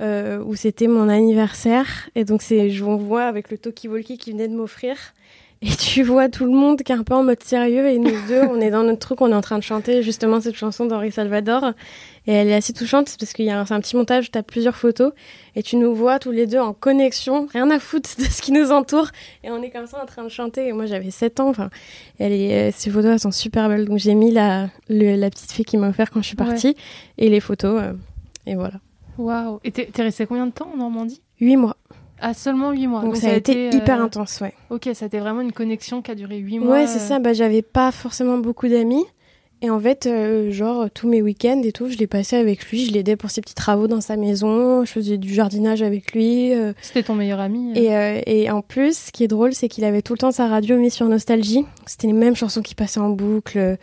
[0.00, 1.86] euh, où c'était mon anniversaire.
[2.14, 4.96] Et donc, c'est, je vous vois avec le Toki Volki qui venait de m'offrir.
[5.62, 7.86] Et tu vois tout le monde qui est un peu en mode sérieux.
[7.88, 10.40] Et nous deux, on est dans notre truc, on est en train de chanter justement
[10.40, 11.72] cette chanson d'Henri Salvador.
[12.26, 14.42] Et elle est assez touchante parce qu'il y a un, un petit montage tu as
[14.42, 15.12] plusieurs photos.
[15.56, 18.52] Et tu nous vois tous les deux en connexion, rien à foutre de ce qui
[18.52, 19.08] nous entoure.
[19.42, 20.68] Et on est comme ça en train de chanter.
[20.68, 21.48] Et moi, j'avais 7 ans.
[21.48, 21.70] Enfin,
[22.18, 23.86] elle est, euh, ces photos, elles sont super belles.
[23.86, 26.76] Donc, j'ai mis la, la petite fille qui m'a offert quand je suis partie.
[27.16, 27.80] Et les photos.
[27.82, 27.92] Euh,
[28.46, 28.74] et voilà.
[29.18, 31.22] Waouh Et t'es resté combien de temps en Normandie?
[31.40, 31.76] Huit mois.
[32.20, 33.02] Ah, seulement huit mois.
[33.02, 34.54] Donc, ça, a été, hyper euh, intense, ouais.
[34.70, 36.72] Ok, ça a été vraiment une connexion qui a duré huit mois.
[36.72, 37.18] Ouais, c'est ça.
[37.18, 39.04] Bah, j'avais pas forcément beaucoup d'amis.
[39.62, 42.86] Et en fait, euh, genre, tous mes week-ends et tout, je les passais avec lui.
[42.86, 44.84] Je l'aidais pour ses petits travaux dans sa maison.
[44.84, 46.54] Je faisais du jardinage avec lui.
[46.54, 46.72] Euh.
[46.82, 50.02] C'était ton meilleur ami et, et, en plus, ce qui est drôle, c'est qu'il avait
[50.02, 51.64] tout le temps sa radio mise sur Nostalgie.
[51.86, 53.76] C'était les mêmes chansons qui passaient en boucle.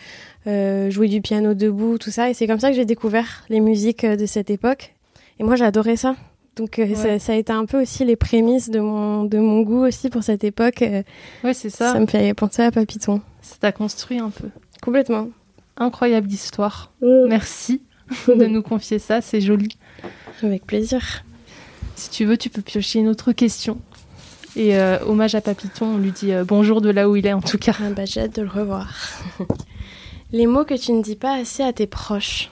[0.46, 2.30] jouer du piano debout, tout ça.
[2.30, 4.96] Et c'est comme ça que j'ai découvert les musiques de cette époque.
[5.42, 6.16] Et moi, j'adorais ça.
[6.56, 9.88] Donc euh, ça, a été un peu aussi les prémices de mon, de mon goût
[9.88, 10.84] aussi pour cette époque.
[10.84, 11.02] Euh.
[11.44, 11.94] Ouais, c'est ça.
[11.94, 13.22] Ça me fait penser à Papiton.
[13.42, 14.50] Ça t'a construit un peu.
[14.84, 15.30] Complètement.
[15.78, 16.92] Incroyable histoire.
[17.02, 17.28] Mm.
[17.28, 17.82] Merci
[18.28, 19.70] de nous confier ça, c'est joli.
[20.44, 21.24] Avec plaisir.
[21.96, 23.80] Si tu veux, tu peux piocher une autre question.
[24.56, 27.42] Et euh, hommage à Papiton, on lui dit bonjour de là où il est en
[27.42, 27.74] tout cas.
[27.80, 28.94] Ah bah, J'ai hâte de le revoir.
[30.32, 32.52] Les mots que tu ne dis pas assez à tes proches.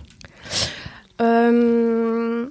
[1.21, 2.47] Euh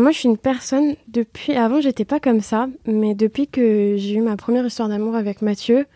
[0.00, 1.54] moi, je suis une personne depuis.
[1.54, 5.42] Avant, j'étais pas comme ça, mais depuis que j'ai eu ma première histoire d'amour avec
[5.42, 5.86] Mathieu,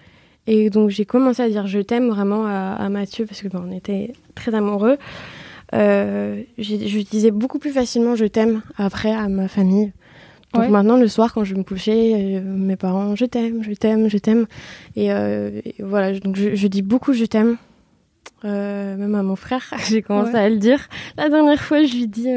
[0.46, 4.12] et donc j'ai commencé à dire je t'aime vraiment à, Mathieu parce que on était
[4.34, 4.96] très amoureux.
[5.74, 9.92] Euh, je disais beaucoup plus facilement je t'aime après à ma famille.
[10.54, 14.08] Donc maintenant, le soir, quand je vais me coucher, mes parents, je t'aime, je t'aime,
[14.08, 14.46] je t'aime.
[14.96, 15.10] Et,
[15.80, 17.58] voilà, donc je, dis beaucoup je t'aime.
[18.44, 20.88] Même à mon frère, j'ai commencé à le dire.
[21.16, 22.28] La dernière fois, je lui dis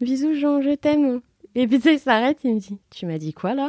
[0.00, 1.20] bisous Jean, je t'aime.
[1.58, 3.68] Et puis sais, il s'arrête, il me dit Tu m'as dit quoi là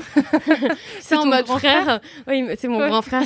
[0.99, 2.01] C'est en mode frère.
[2.27, 3.23] Oui, c'est mon grand frère.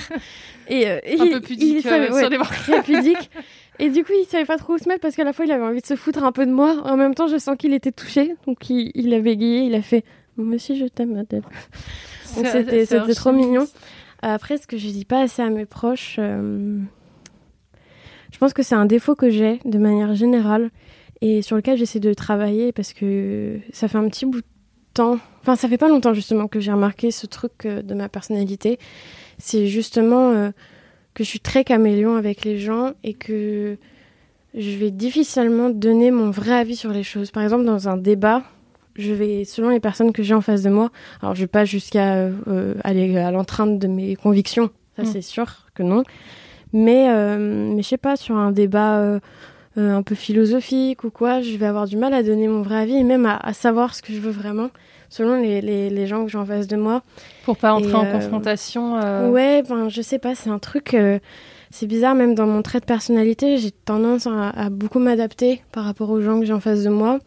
[0.68, 3.32] Et, euh, un peu pudique euh, sur les Très pudique.
[3.80, 5.52] Et du coup, il savait pas trop où se mettre parce qu'à la fois, il
[5.52, 6.76] avait envie de se foutre un peu de moi.
[6.86, 8.36] En même temps, je sens qu'il était touché.
[8.46, 10.06] Donc, il, il a bégayé, il a fait
[10.38, 11.42] Monsieur, je t'aime, Adèle.
[12.24, 13.68] C'était trop mignon.
[14.22, 16.80] Après, ce que je dis pas assez à mes proches, euh,
[18.32, 20.72] je pense que c'est un défaut que j'ai de manière générale
[21.22, 24.46] et sur lequel j'essaie de travailler parce que ça fait un petit bout de
[24.94, 28.10] temps, enfin ça fait pas longtemps justement que j'ai remarqué ce truc euh, de ma
[28.10, 28.80] personnalité.
[29.38, 30.52] C'est justement euh,
[31.14, 33.78] que je suis très caméléon avec les gens et que
[34.56, 37.32] je vais difficilement donner mon vrai avis sur les choses.
[37.32, 38.44] Par exemple, dans un débat,
[38.96, 40.92] je vais, selon les personnes que j'ai en face de moi,
[41.22, 45.06] alors je vais pas jusqu'à euh, aller à l'entrainte de mes convictions, ça mm.
[45.06, 46.04] c'est sûr que non.
[46.74, 47.08] Mais,
[47.38, 49.20] mais je sais pas, sur un débat
[49.78, 52.82] euh, un peu philosophique ou quoi, je vais avoir du mal à donner mon vrai
[52.82, 54.70] avis et même à, savoir ce que je veux vraiment
[55.08, 57.04] selon les, les, gens que j'ai en face de moi.
[57.46, 58.98] Pour pas entrer en euh, confrontation.
[58.98, 59.30] Euh...
[59.30, 60.94] Ouais, ben je sais pas, c'est un truc.
[60.94, 61.20] Euh,
[61.70, 66.10] c'est bizarre, même dans mon trait de personnalité, j'ai tendance à, beaucoup m'adapter par rapport
[66.10, 67.20] aux gens que j'ai en face de moi.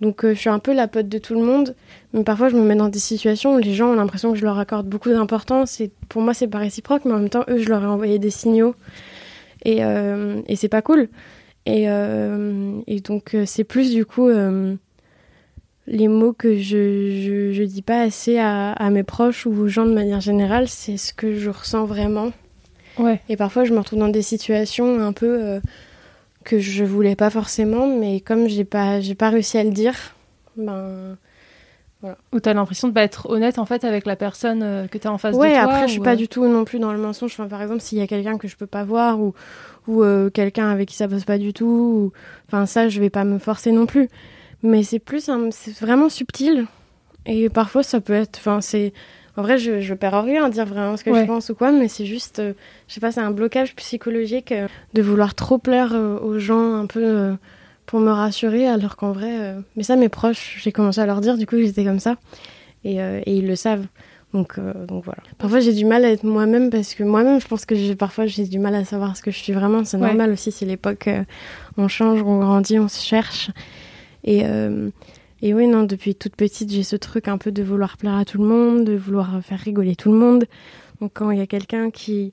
[0.00, 1.74] Donc je suis un peu la pote de tout le monde,
[2.12, 4.44] mais parfois je me mets dans des situations où les gens ont l'impression que je
[4.44, 5.80] leur accorde beaucoup d'importance.
[5.80, 8.18] Et pour moi c'est pas réciproque, mais en même temps eux je leur ai envoyé
[8.18, 8.74] des signaux
[9.64, 11.08] et, et c'est pas cool.
[11.66, 14.74] Et, euh, et donc, euh, c'est plus du coup euh,
[15.86, 19.68] les mots que je, je, je, dis pas assez à, à, mes proches ou aux
[19.68, 22.32] gens de manière générale, c'est ce que je ressens vraiment.
[22.98, 23.20] Ouais.
[23.28, 25.60] Et parfois, je me retrouve dans des situations un peu
[26.44, 29.94] que je voulais pas forcément, mais comme j'ai pas, j'ai pas réussi à le dire,
[30.56, 31.16] ben.
[32.02, 32.18] Voilà.
[32.32, 35.12] Ou t'as l'impression de pas être honnête en fait avec la personne que tu as
[35.12, 35.46] en face de toi.
[35.46, 37.30] Ouais, après je suis pas du tout non plus dans le mensonge.
[37.32, 39.34] Enfin, par exemple, s'il y a quelqu'un que je peux pas voir ou,
[39.86, 42.12] ou euh, quelqu'un avec qui ça passe pas du tout.
[42.48, 44.08] Enfin, ça, je vais pas me forcer non plus.
[44.64, 46.66] Mais c'est plus, c'est vraiment subtil.
[47.24, 48.38] Et parfois, ça peut être.
[48.38, 48.92] Enfin, c'est.
[49.36, 51.72] En vrai, je, je perds rien à dire vraiment ce que je pense ou quoi,
[51.72, 52.52] mais c'est juste, euh,
[52.86, 56.84] je sais pas, c'est un blocage psychologique euh, de vouloir trop plaire aux gens un
[56.86, 57.34] peu
[57.86, 61.36] pour me rassurer, alors qu'en vrai, mais ça, mes proches, j'ai commencé à leur dire,
[61.36, 62.16] du coup, j'étais comme ça,
[62.84, 63.86] et, et, ils le savent.
[64.32, 65.22] Donc, euh, donc voilà.
[65.38, 68.26] Parfois j'ai du mal à être moi-même parce que moi-même je pense que j'ai parfois
[68.26, 69.84] j'ai du mal à savoir ce que je suis vraiment.
[69.84, 71.24] C'est normal aussi, c'est l'époque, euh,
[71.76, 73.50] on change, on grandit, on se cherche.
[74.24, 74.88] Et, euh,
[75.42, 78.24] et oui, non, depuis toute petite j'ai ce truc un peu de vouloir plaire à
[78.24, 80.46] tout le monde, de vouloir faire rigoler tout le monde.
[81.00, 82.32] Donc quand il y a quelqu'un qui,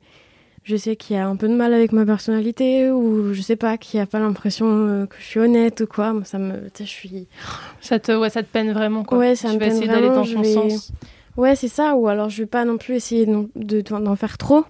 [0.64, 3.78] je sais, qui a un peu de mal avec ma personnalité ou je sais pas,
[3.78, 6.86] qui a pas l'impression que je suis honnête ou quoi, moi, ça me, tu sais,
[6.86, 7.28] je suis.
[7.82, 9.18] Ça te, ouais, ça te peine vraiment quoi.
[9.18, 10.92] Ouais, ça tu me peine essayer d'aller dans ton sens.
[11.38, 11.96] Ouais, c'est ça.
[11.96, 14.66] Ou alors, je vais pas non plus essayer d'en faire trop.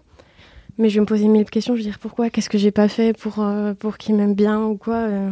[0.78, 1.75] Mais je vais me poser mille questions.
[1.75, 2.30] Je vais dire pourquoi?
[2.30, 5.32] Qu'est-ce que j'ai pas fait pour, euh, pour qu'il m'aime bien ou quoi euh?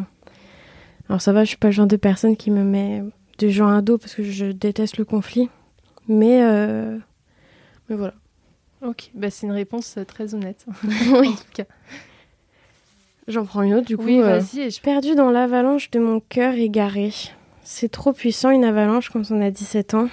[1.09, 3.03] Alors, ça va, je suis pas le genre de personne qui me met
[3.37, 5.49] des gens à dos parce que je déteste le conflit.
[6.07, 6.97] Mais, euh,
[7.87, 8.15] mais voilà.
[8.81, 10.65] Ok, bah, c'est une réponse très honnête.
[10.83, 11.29] oui.
[11.29, 11.65] en tout cas.
[13.27, 14.05] J'en prends une autre du coup.
[14.05, 14.69] Oui, vas-y.
[14.71, 14.81] Je...
[14.81, 17.11] Perdu dans l'avalanche de mon cœur égaré.
[17.63, 20.09] C'est trop puissant une avalanche quand on a 17 ans.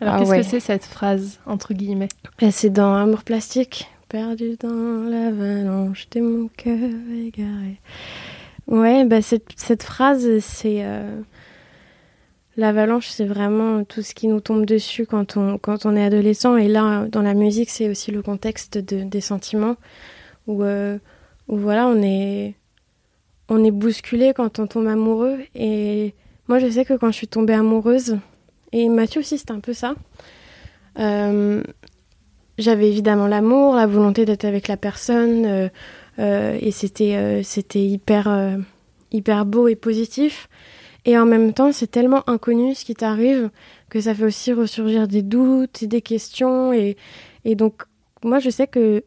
[0.00, 2.08] Alors, ah qu'est-ce que c'est cette phrase, entre guillemets?
[2.50, 3.88] C'est dans Amour plastique.
[4.08, 7.80] Perdu dans l'avalanche de mon cœur égaré.
[8.66, 10.80] Ouais, bah cette, cette phrase, c'est.
[10.82, 11.20] Euh,
[12.56, 16.56] l'avalanche, c'est vraiment tout ce qui nous tombe dessus quand on, quand on est adolescent.
[16.56, 19.76] Et là, dans la musique, c'est aussi le contexte de, des sentiments
[20.46, 20.98] où, euh,
[21.48, 22.54] où voilà, on est,
[23.48, 25.38] on est bousculé quand on tombe amoureux.
[25.54, 26.14] Et
[26.48, 28.18] moi, je sais que quand je suis tombée amoureuse,
[28.72, 29.94] et Mathieu aussi, c'était un peu ça.
[30.98, 31.62] Euh,
[32.58, 35.70] j'avais évidemment l'amour, la volonté d'être avec la personne,
[36.18, 38.58] euh, et c'était c'était hyper,
[39.10, 40.48] hyper beau et positif.
[41.04, 43.50] Et en même temps, c'est tellement inconnu ce qui t'arrive
[43.88, 46.72] que ça fait aussi ressurgir des doutes et des questions.
[46.72, 46.96] Et,
[47.44, 47.82] donc,
[48.24, 49.02] moi, je sais que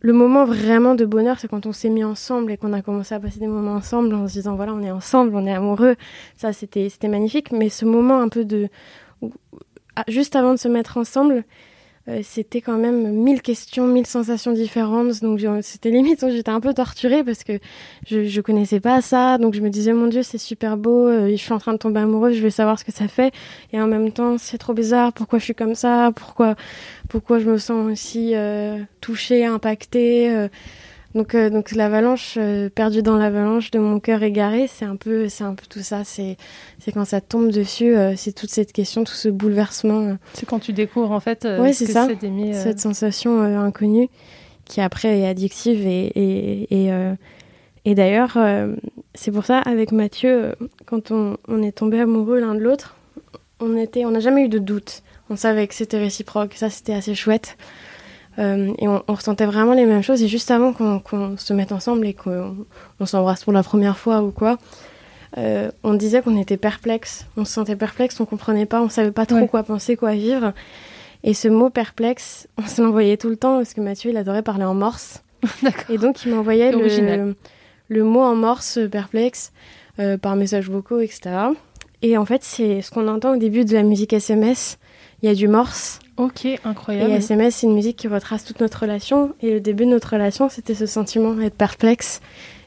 [0.00, 3.14] le moment vraiment de bonheur, c'est quand on s'est mis ensemble et qu'on a commencé
[3.14, 5.96] à passer des moments ensemble en se disant voilà, on est ensemble, on est amoureux.
[6.36, 7.52] Ça, c'était magnifique.
[7.52, 8.68] Mais ce moment un peu de
[10.08, 11.44] juste avant de se mettre ensemble,
[12.06, 15.20] euh, c'était quand même mille questions, mille sensations différentes.
[15.22, 17.58] Donc c'était limite, j'étais un peu torturée parce que
[18.06, 19.38] je, je connaissais pas ça.
[19.38, 21.78] Donc je me disais, mon Dieu, c'est super beau, euh, je suis en train de
[21.78, 23.32] tomber amoureuse, je vais savoir ce que ça fait.
[23.72, 26.56] Et en même temps, c'est trop bizarre, pourquoi je suis comme ça, pourquoi,
[27.08, 30.48] pourquoi je me sens aussi euh, touchée, impactée.
[31.14, 35.28] Donc, euh, donc l'avalanche, euh, perdu dans l'avalanche de mon cœur égaré, c'est un peu,
[35.28, 36.02] c'est un peu tout ça.
[36.02, 36.36] C'est,
[36.80, 40.16] c'est quand ça tombe dessus, euh, c'est toute cette question, tout ce bouleversement.
[40.32, 41.46] C'est quand tu découvres en fait.
[41.72, 42.08] c'est ça.
[42.52, 44.08] Cette sensation inconnue
[44.64, 46.90] qui après est addictive et et, et,
[47.84, 48.38] et d'ailleurs,
[49.14, 50.54] c'est pour ça avec Mathieu,
[50.86, 52.96] quand on, on est tombé amoureux l'un de l'autre,
[53.60, 55.02] on était, on n'a jamais eu de doute.
[55.30, 56.54] On savait que c'était réciproque.
[56.54, 57.56] Ça, c'était assez chouette.
[58.38, 60.22] Euh, et on, ressentait vraiment les mêmes choses.
[60.22, 62.66] Et juste avant qu'on se mette ensemble et qu'on
[63.04, 64.58] s'embrasse pour la première fois ou quoi,
[65.38, 67.26] euh, on disait qu'on était perplexe.
[67.36, 70.52] On se sentait perplexe, on comprenait pas, on savait pas trop quoi penser, quoi vivre.
[71.22, 74.42] Et ce mot perplexe, on se l'envoyait tout le temps parce que Mathieu, il adorait
[74.42, 75.22] parler en morse.
[75.90, 77.34] et donc, il m'envoyait le,
[77.88, 79.52] le, mot en morse perplexe
[79.98, 81.36] euh, par messages vocaux, etc.
[82.02, 84.78] Et en fait, c'est ce qu'on entend au début de la musique SMS.
[85.22, 86.00] Il y a du morse.
[86.16, 87.10] Ok, incroyable.
[87.10, 89.34] Et SMS, c'est une musique qui retrace toute notre relation.
[89.40, 92.20] Et le début de notre relation, c'était ce sentiment d'être perplexe.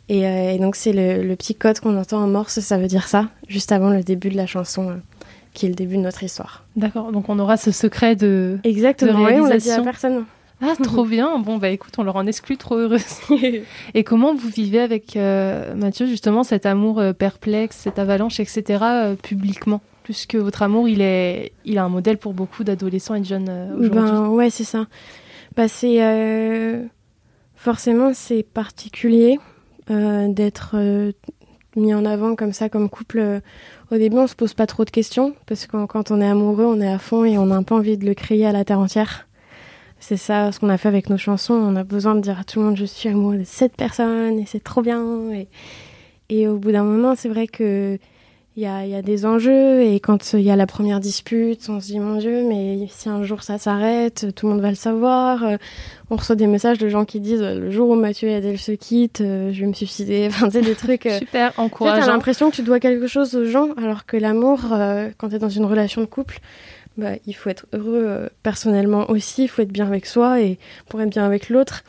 [0.10, 3.28] Et, euh, donc, c'est le, petit code qu'on entend en morse, ça veut dire ça,
[3.48, 4.96] juste avant le début de la chanson, euh,
[5.54, 6.66] qui est le début de notre histoire.
[6.76, 8.60] D'accord, donc on aura ce secret de.
[8.64, 10.26] Exactement, oui, on l'a dit à personne.
[10.62, 11.38] Ah, trop bien.
[11.40, 13.04] Bon, bah écoute, on leur en exclut trop heureuse.
[13.94, 19.82] Et comment vous vivez avec euh, Mathieu, justement, cet amour perplexe, cette avalanche, etc., publiquement?
[20.08, 23.50] Puisque votre amour, il est, il a un modèle pour beaucoup d'adolescents et de jeunes
[23.50, 24.10] euh, aujourd'hui.
[24.10, 24.88] Ben ouais, c'est ça.
[25.58, 26.86] Bah c'est euh,
[27.56, 29.38] forcément c'est particulier
[29.92, 30.78] euh, d'être
[31.76, 33.42] mis en avant comme ça, comme couple.
[33.92, 36.64] Au début, on se pose pas trop de questions parce que quand on est amoureux,
[36.64, 38.80] on est à fond et on n'a pas envie de le crier à la terre
[38.80, 39.28] entière.
[40.00, 41.56] C'est ça ce qu'on a fait avec nos chansons.
[41.56, 44.40] On a besoin de dire à tout le monde je suis amoureux de cette personne
[44.40, 45.34] et c'est trop bien.
[45.34, 45.50] Et,
[46.30, 48.00] et au bout d'un moment, c'est vrai que
[48.58, 51.70] il y a, y a, des enjeux et quand il y a la première dispute,
[51.70, 54.70] on se dit mon Dieu, mais si un jour ça s'arrête, tout le monde va
[54.70, 55.44] le savoir.
[55.44, 55.58] Euh,
[56.10, 58.72] on reçoit des messages de gens qui disent le jour où Mathieu et Adèle se
[58.72, 60.26] quittent, euh, je vais me suicider.
[60.28, 62.02] Enfin, c'est des trucs euh, super encourageants.
[62.02, 64.62] T'as l'impression que tu dois quelque chose aux gens, alors que l'amour,
[65.18, 66.40] quand t'es dans une relation de couple,
[66.98, 70.58] bah, il faut être heureux personnellement aussi, il faut être bien avec soi et
[70.90, 71.84] pour être bien avec l'autre.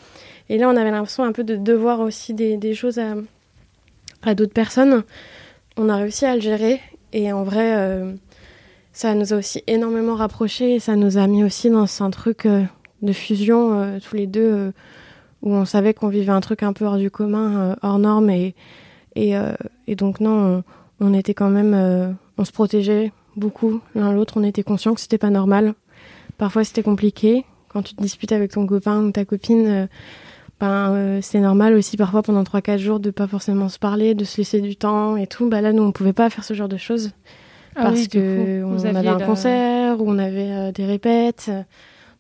[0.51, 3.15] Et là, on avait l'impression un peu de devoir aussi des, des choses à,
[4.23, 5.03] à d'autres personnes
[5.79, 6.81] on a réussi à le gérer.
[7.13, 8.13] Et en vrai, euh,
[8.93, 10.75] ça nous a aussi énormément rapprochés.
[10.75, 12.65] Et ça nous a mis aussi dans un truc euh,
[13.01, 14.73] de fusion, euh, tous les deux,
[15.43, 18.31] où on savait qu'on vivait un truc un peu hors du commun, hors norme.
[18.31, 18.55] Et,
[19.89, 20.63] donc, non,
[21.01, 22.17] on, était quand même.
[22.37, 24.35] on se protégeait beaucoup l'un l'autre.
[24.37, 25.75] On était conscient que c'était pas normal.
[26.39, 27.45] Parfois, c'était compliqué.
[27.69, 29.89] Quand tu te disputes avec ton copain ou ta copine
[30.61, 34.25] ben, euh, c'est normal aussi parfois pendant 3-4 jours de pas forcément se parler, de
[34.25, 35.49] se laisser du temps et tout.
[35.49, 37.13] Bah là, nous, on pouvait pas faire ce genre de choses
[37.77, 41.51] ah parce que on avait un concert ou on avait euh, des répètes.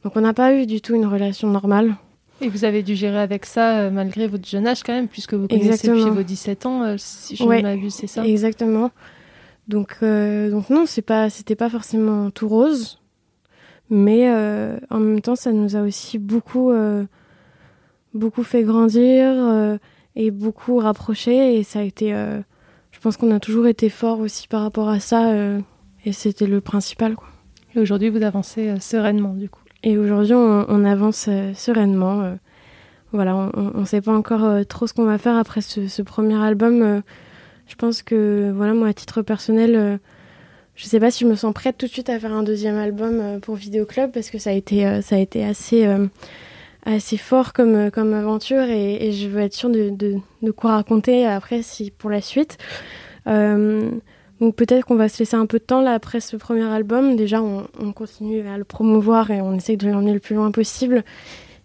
[0.04, 1.96] Donc, on n'a pas eu du tout une relation normale.
[2.40, 5.34] Et vous avez dû gérer avec ça euh, malgré votre jeune âge quand même, puisque
[5.34, 8.24] vous connaissez depuis vos 17 ans, si je ne m'abuse, c'est ça?
[8.24, 8.92] Exactement.
[9.66, 13.00] Donc, donc non, c'est pas, c'était pas forcément tout rose,
[13.90, 14.30] mais
[14.90, 16.72] en même temps, ça nous a aussi beaucoup
[18.14, 19.78] beaucoup fait grandir euh,
[20.16, 21.58] et beaucoup rapproché.
[21.58, 22.14] Et ça a été.
[22.14, 22.40] Euh,
[22.90, 25.30] je pense qu'on a toujours été fort aussi par rapport à ça.
[25.30, 25.60] Euh,
[26.04, 27.14] et c'était le principal.
[27.14, 27.28] Quoi.
[27.74, 29.62] Et aujourd'hui, vous avancez sereinement, du coup.
[29.82, 32.36] Et aujourd'hui, on, avance sereinement.
[33.12, 37.02] voilà, on ne sait pas encore trop ce qu'on va faire après ce, premier album.
[37.66, 40.00] je pense que, voilà, moi, à titre personnel,
[40.74, 42.76] je sais pas si je me sens prête tout de suite à faire un deuxième
[42.76, 45.86] album pour Vidéo Club parce que ça a été, ça a été assez
[46.94, 51.26] assez fort comme, euh, comme aventure et, je veux être sûre de, de, quoi raconter
[51.26, 52.58] après si, pour la suite.
[53.26, 53.90] Euh,
[54.40, 57.16] donc peut-être qu'on va se laisser un peu de temps là après ce premier album.
[57.16, 60.50] Déjà, on, on continue à le promouvoir et on essaie de l'emmener le plus loin
[60.50, 61.04] possible.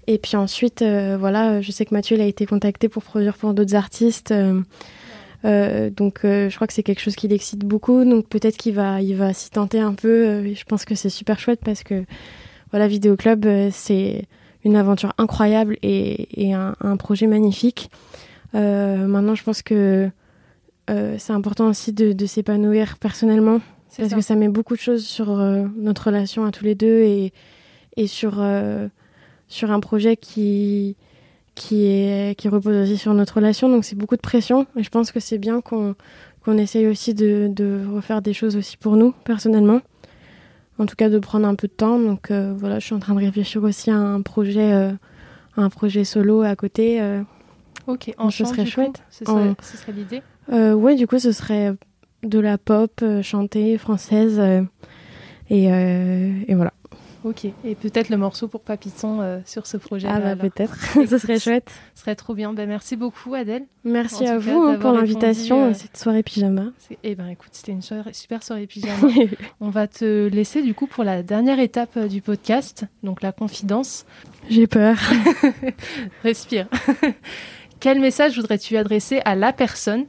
[0.08, 3.54] Et puis ensuite, euh, voilà, je sais que Mathieu a été contacté pour produire pour
[3.54, 4.34] d'autres artistes.
[5.44, 8.04] Donc je crois que c'est quelque chose qui l'excite beaucoup.
[8.04, 10.54] Donc peut-être qu'il va, il va s'y tenter un peu.
[10.54, 12.04] je pense que c'est super chouette parce que
[12.72, 14.26] voilà, Vidéo Club, c'est
[14.64, 17.90] une aventure incroyable et, un, projet magnifique.
[18.56, 20.10] Euh, maintenant, je pense que
[20.90, 23.60] euh, c'est important aussi de, s'épanouir personnellement
[23.98, 27.02] parce que ça met beaucoup de choses sur euh, notre relation à tous les deux
[27.02, 27.32] et,
[27.96, 28.44] et sur,
[29.48, 30.96] sur un projet qui,
[31.56, 33.70] qui, est, qui repose aussi sur notre relation.
[33.70, 35.96] Donc, c'est beaucoup de pression et je pense que c'est bien qu'on
[36.44, 39.80] qu'on essaye aussi de, de refaire des choses aussi pour nous personnellement
[40.80, 42.00] en tout cas de prendre un peu de temps.
[42.00, 44.92] Donc euh, voilà, je suis en train de réfléchir aussi à un projet, euh,
[45.58, 47.02] un projet solo à côté.
[47.02, 47.22] Euh.
[47.88, 49.04] ok, en ce serait chouette.
[49.10, 50.22] ce serait, l'idée.
[50.50, 51.74] ouais, du coup, ce serait
[52.24, 54.42] de la pop chantée française
[55.50, 56.74] et, et, voilà.
[57.24, 60.10] Ok, et peut-être le morceau pour Papiton euh, sur ce projet.
[60.12, 60.76] Ah bah peut-être,
[61.08, 61.72] ce serait chouette.
[61.96, 62.52] Ce serait trop bien.
[62.52, 63.64] Ben, merci beaucoup Adèle.
[63.86, 66.66] Merci à vous hein, pour l'invitation à euh, cette soirée pyjama.
[67.04, 69.08] Eh ben écoute, c'était une super soirée pyjama.
[69.62, 73.32] On va te laisser du coup pour la dernière étape euh, du podcast, donc la
[73.32, 74.06] confidence.
[74.50, 74.98] J'ai peur.
[76.24, 76.68] Respire.
[77.80, 80.08] Quel message voudrais-tu adresser à la personne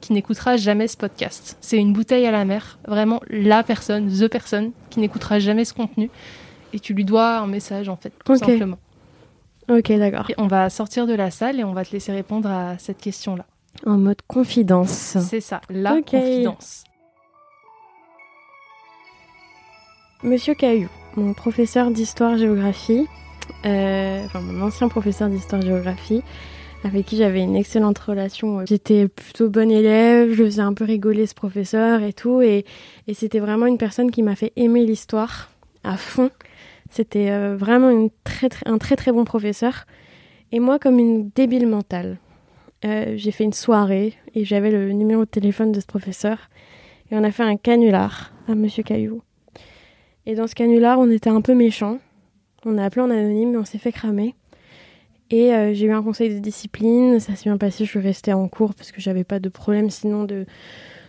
[0.00, 1.58] qui n'écoutera jamais ce podcast?
[1.60, 5.72] C'est une bouteille à la mer, vraiment la personne, the personne qui n'écoutera jamais ce
[5.72, 6.10] contenu
[6.76, 8.78] et tu lui dois un message en fait, tout simplement.
[9.68, 10.28] Ok, d'accord.
[10.38, 13.46] On va sortir de la salle et on va te laisser répondre à cette question-là.
[13.84, 15.16] En mode confidence.
[15.18, 16.84] C'est ça, la confidence.
[20.22, 23.06] Monsieur Caillou, mon professeur d'histoire-géographie,
[23.64, 26.22] euh, enfin mon ancien professeur d'histoire-géographie,
[26.84, 28.64] avec qui j'avais une excellente relation.
[28.66, 32.64] J'étais plutôt bonne élève, je faisais un peu rigoler ce professeur et tout, et,
[33.08, 35.50] et c'était vraiment une personne qui m'a fait aimer l'histoire
[35.84, 36.30] à fond.
[36.90, 39.86] C'était euh, vraiment un très très bon professeur.
[40.52, 42.18] Et moi, comme une débile mentale,
[42.84, 46.50] euh, j'ai fait une soirée et j'avais le numéro de téléphone de ce professeur.
[47.10, 49.22] Et on a fait un canular à Monsieur Caillou.
[50.26, 51.98] Et dans ce canular, on était un peu méchants.
[52.64, 54.34] On a appelé en anonyme et on s'est fait cramer.
[55.30, 57.18] Et euh, j'ai eu un conseil de discipline.
[57.18, 57.84] Ça s'est bien passé.
[57.84, 60.46] Je suis restée en cours parce que j'avais pas de problème sinon de,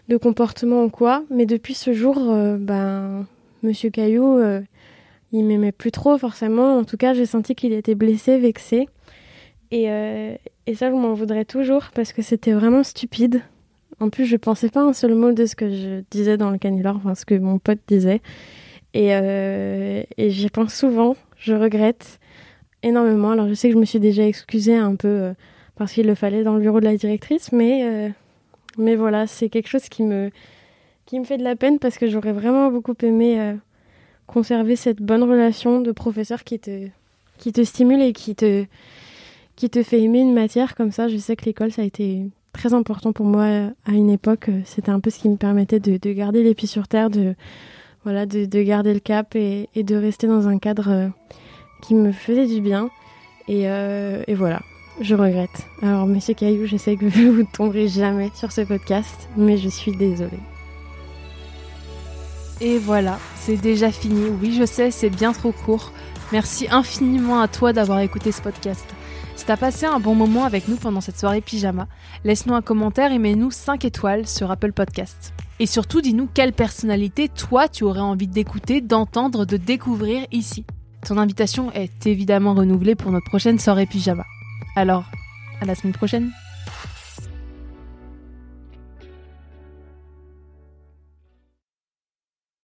[0.07, 1.23] de comportement ou quoi.
[1.29, 2.15] Mais depuis ce jour,
[2.59, 3.27] ben,
[3.63, 4.39] Monsieur Caillou,
[5.31, 6.77] il m'aimait plus trop forcément.
[6.77, 8.87] En tout cas, j'ai senti qu'il était blessé, vexé.
[9.71, 13.41] Et, euh, et ça, je m'en voudrais toujours parce que c'était vraiment stupide.
[13.99, 16.57] En plus, je pensais pas un seul mot de ce que je disais dans le
[16.57, 18.21] canular, enfin ce que mon pote disait.
[18.93, 22.19] Et, euh, et j'y pense souvent, je regrette
[22.83, 23.31] énormément.
[23.31, 25.33] Alors je sais que je me suis déjà excusée un peu euh,
[25.75, 28.11] parce qu'il le fallait dans le bureau de la directrice, mais,
[28.77, 30.31] mais voilà, c'est quelque chose qui me,
[31.05, 33.57] qui me fait de la peine parce que j'aurais vraiment beaucoup aimé
[34.27, 38.65] conserver cette bonne relation de professeur qui te, stimule et qui te,
[39.83, 41.07] fait aimer une matière comme ça.
[41.07, 42.23] Je sais que l'école, ça a été
[42.53, 43.45] très important pour moi
[43.85, 44.49] à une époque.
[44.65, 47.35] C'était un peu ce qui me permettait de, de garder les pieds sur terre, de,
[48.03, 51.07] voilà, de, de garder le cap et, et, de rester dans un cadre euh,
[51.81, 52.89] qui me faisait du bien.
[53.47, 54.61] Et, euh, et voilà,
[54.99, 55.65] je regrette.
[55.81, 59.69] Alors, monsieur Caillou, je sais que vous ne tomberez jamais sur ce podcast, mais je
[59.69, 60.56] suis désolée.
[62.59, 64.29] Et voilà, c'est déjà fini.
[64.41, 65.91] Oui, je sais, c'est bien trop court.
[66.31, 68.85] Merci infiniment à toi d'avoir écouté ce podcast.
[69.35, 71.87] Si t'as passé un bon moment avec nous pendant cette soirée pyjama,
[72.23, 75.33] laisse-nous un commentaire et mets-nous 5 étoiles sur Apple Podcast.
[75.59, 80.65] Et surtout, dis-nous quelle personnalité toi tu aurais envie d'écouter, d'entendre, de découvrir ici.
[81.07, 84.25] Ton invitation est évidemment renouvelée pour notre prochaine soirée pyjama.
[84.75, 85.05] Alors,
[85.61, 86.31] à la semaine prochaine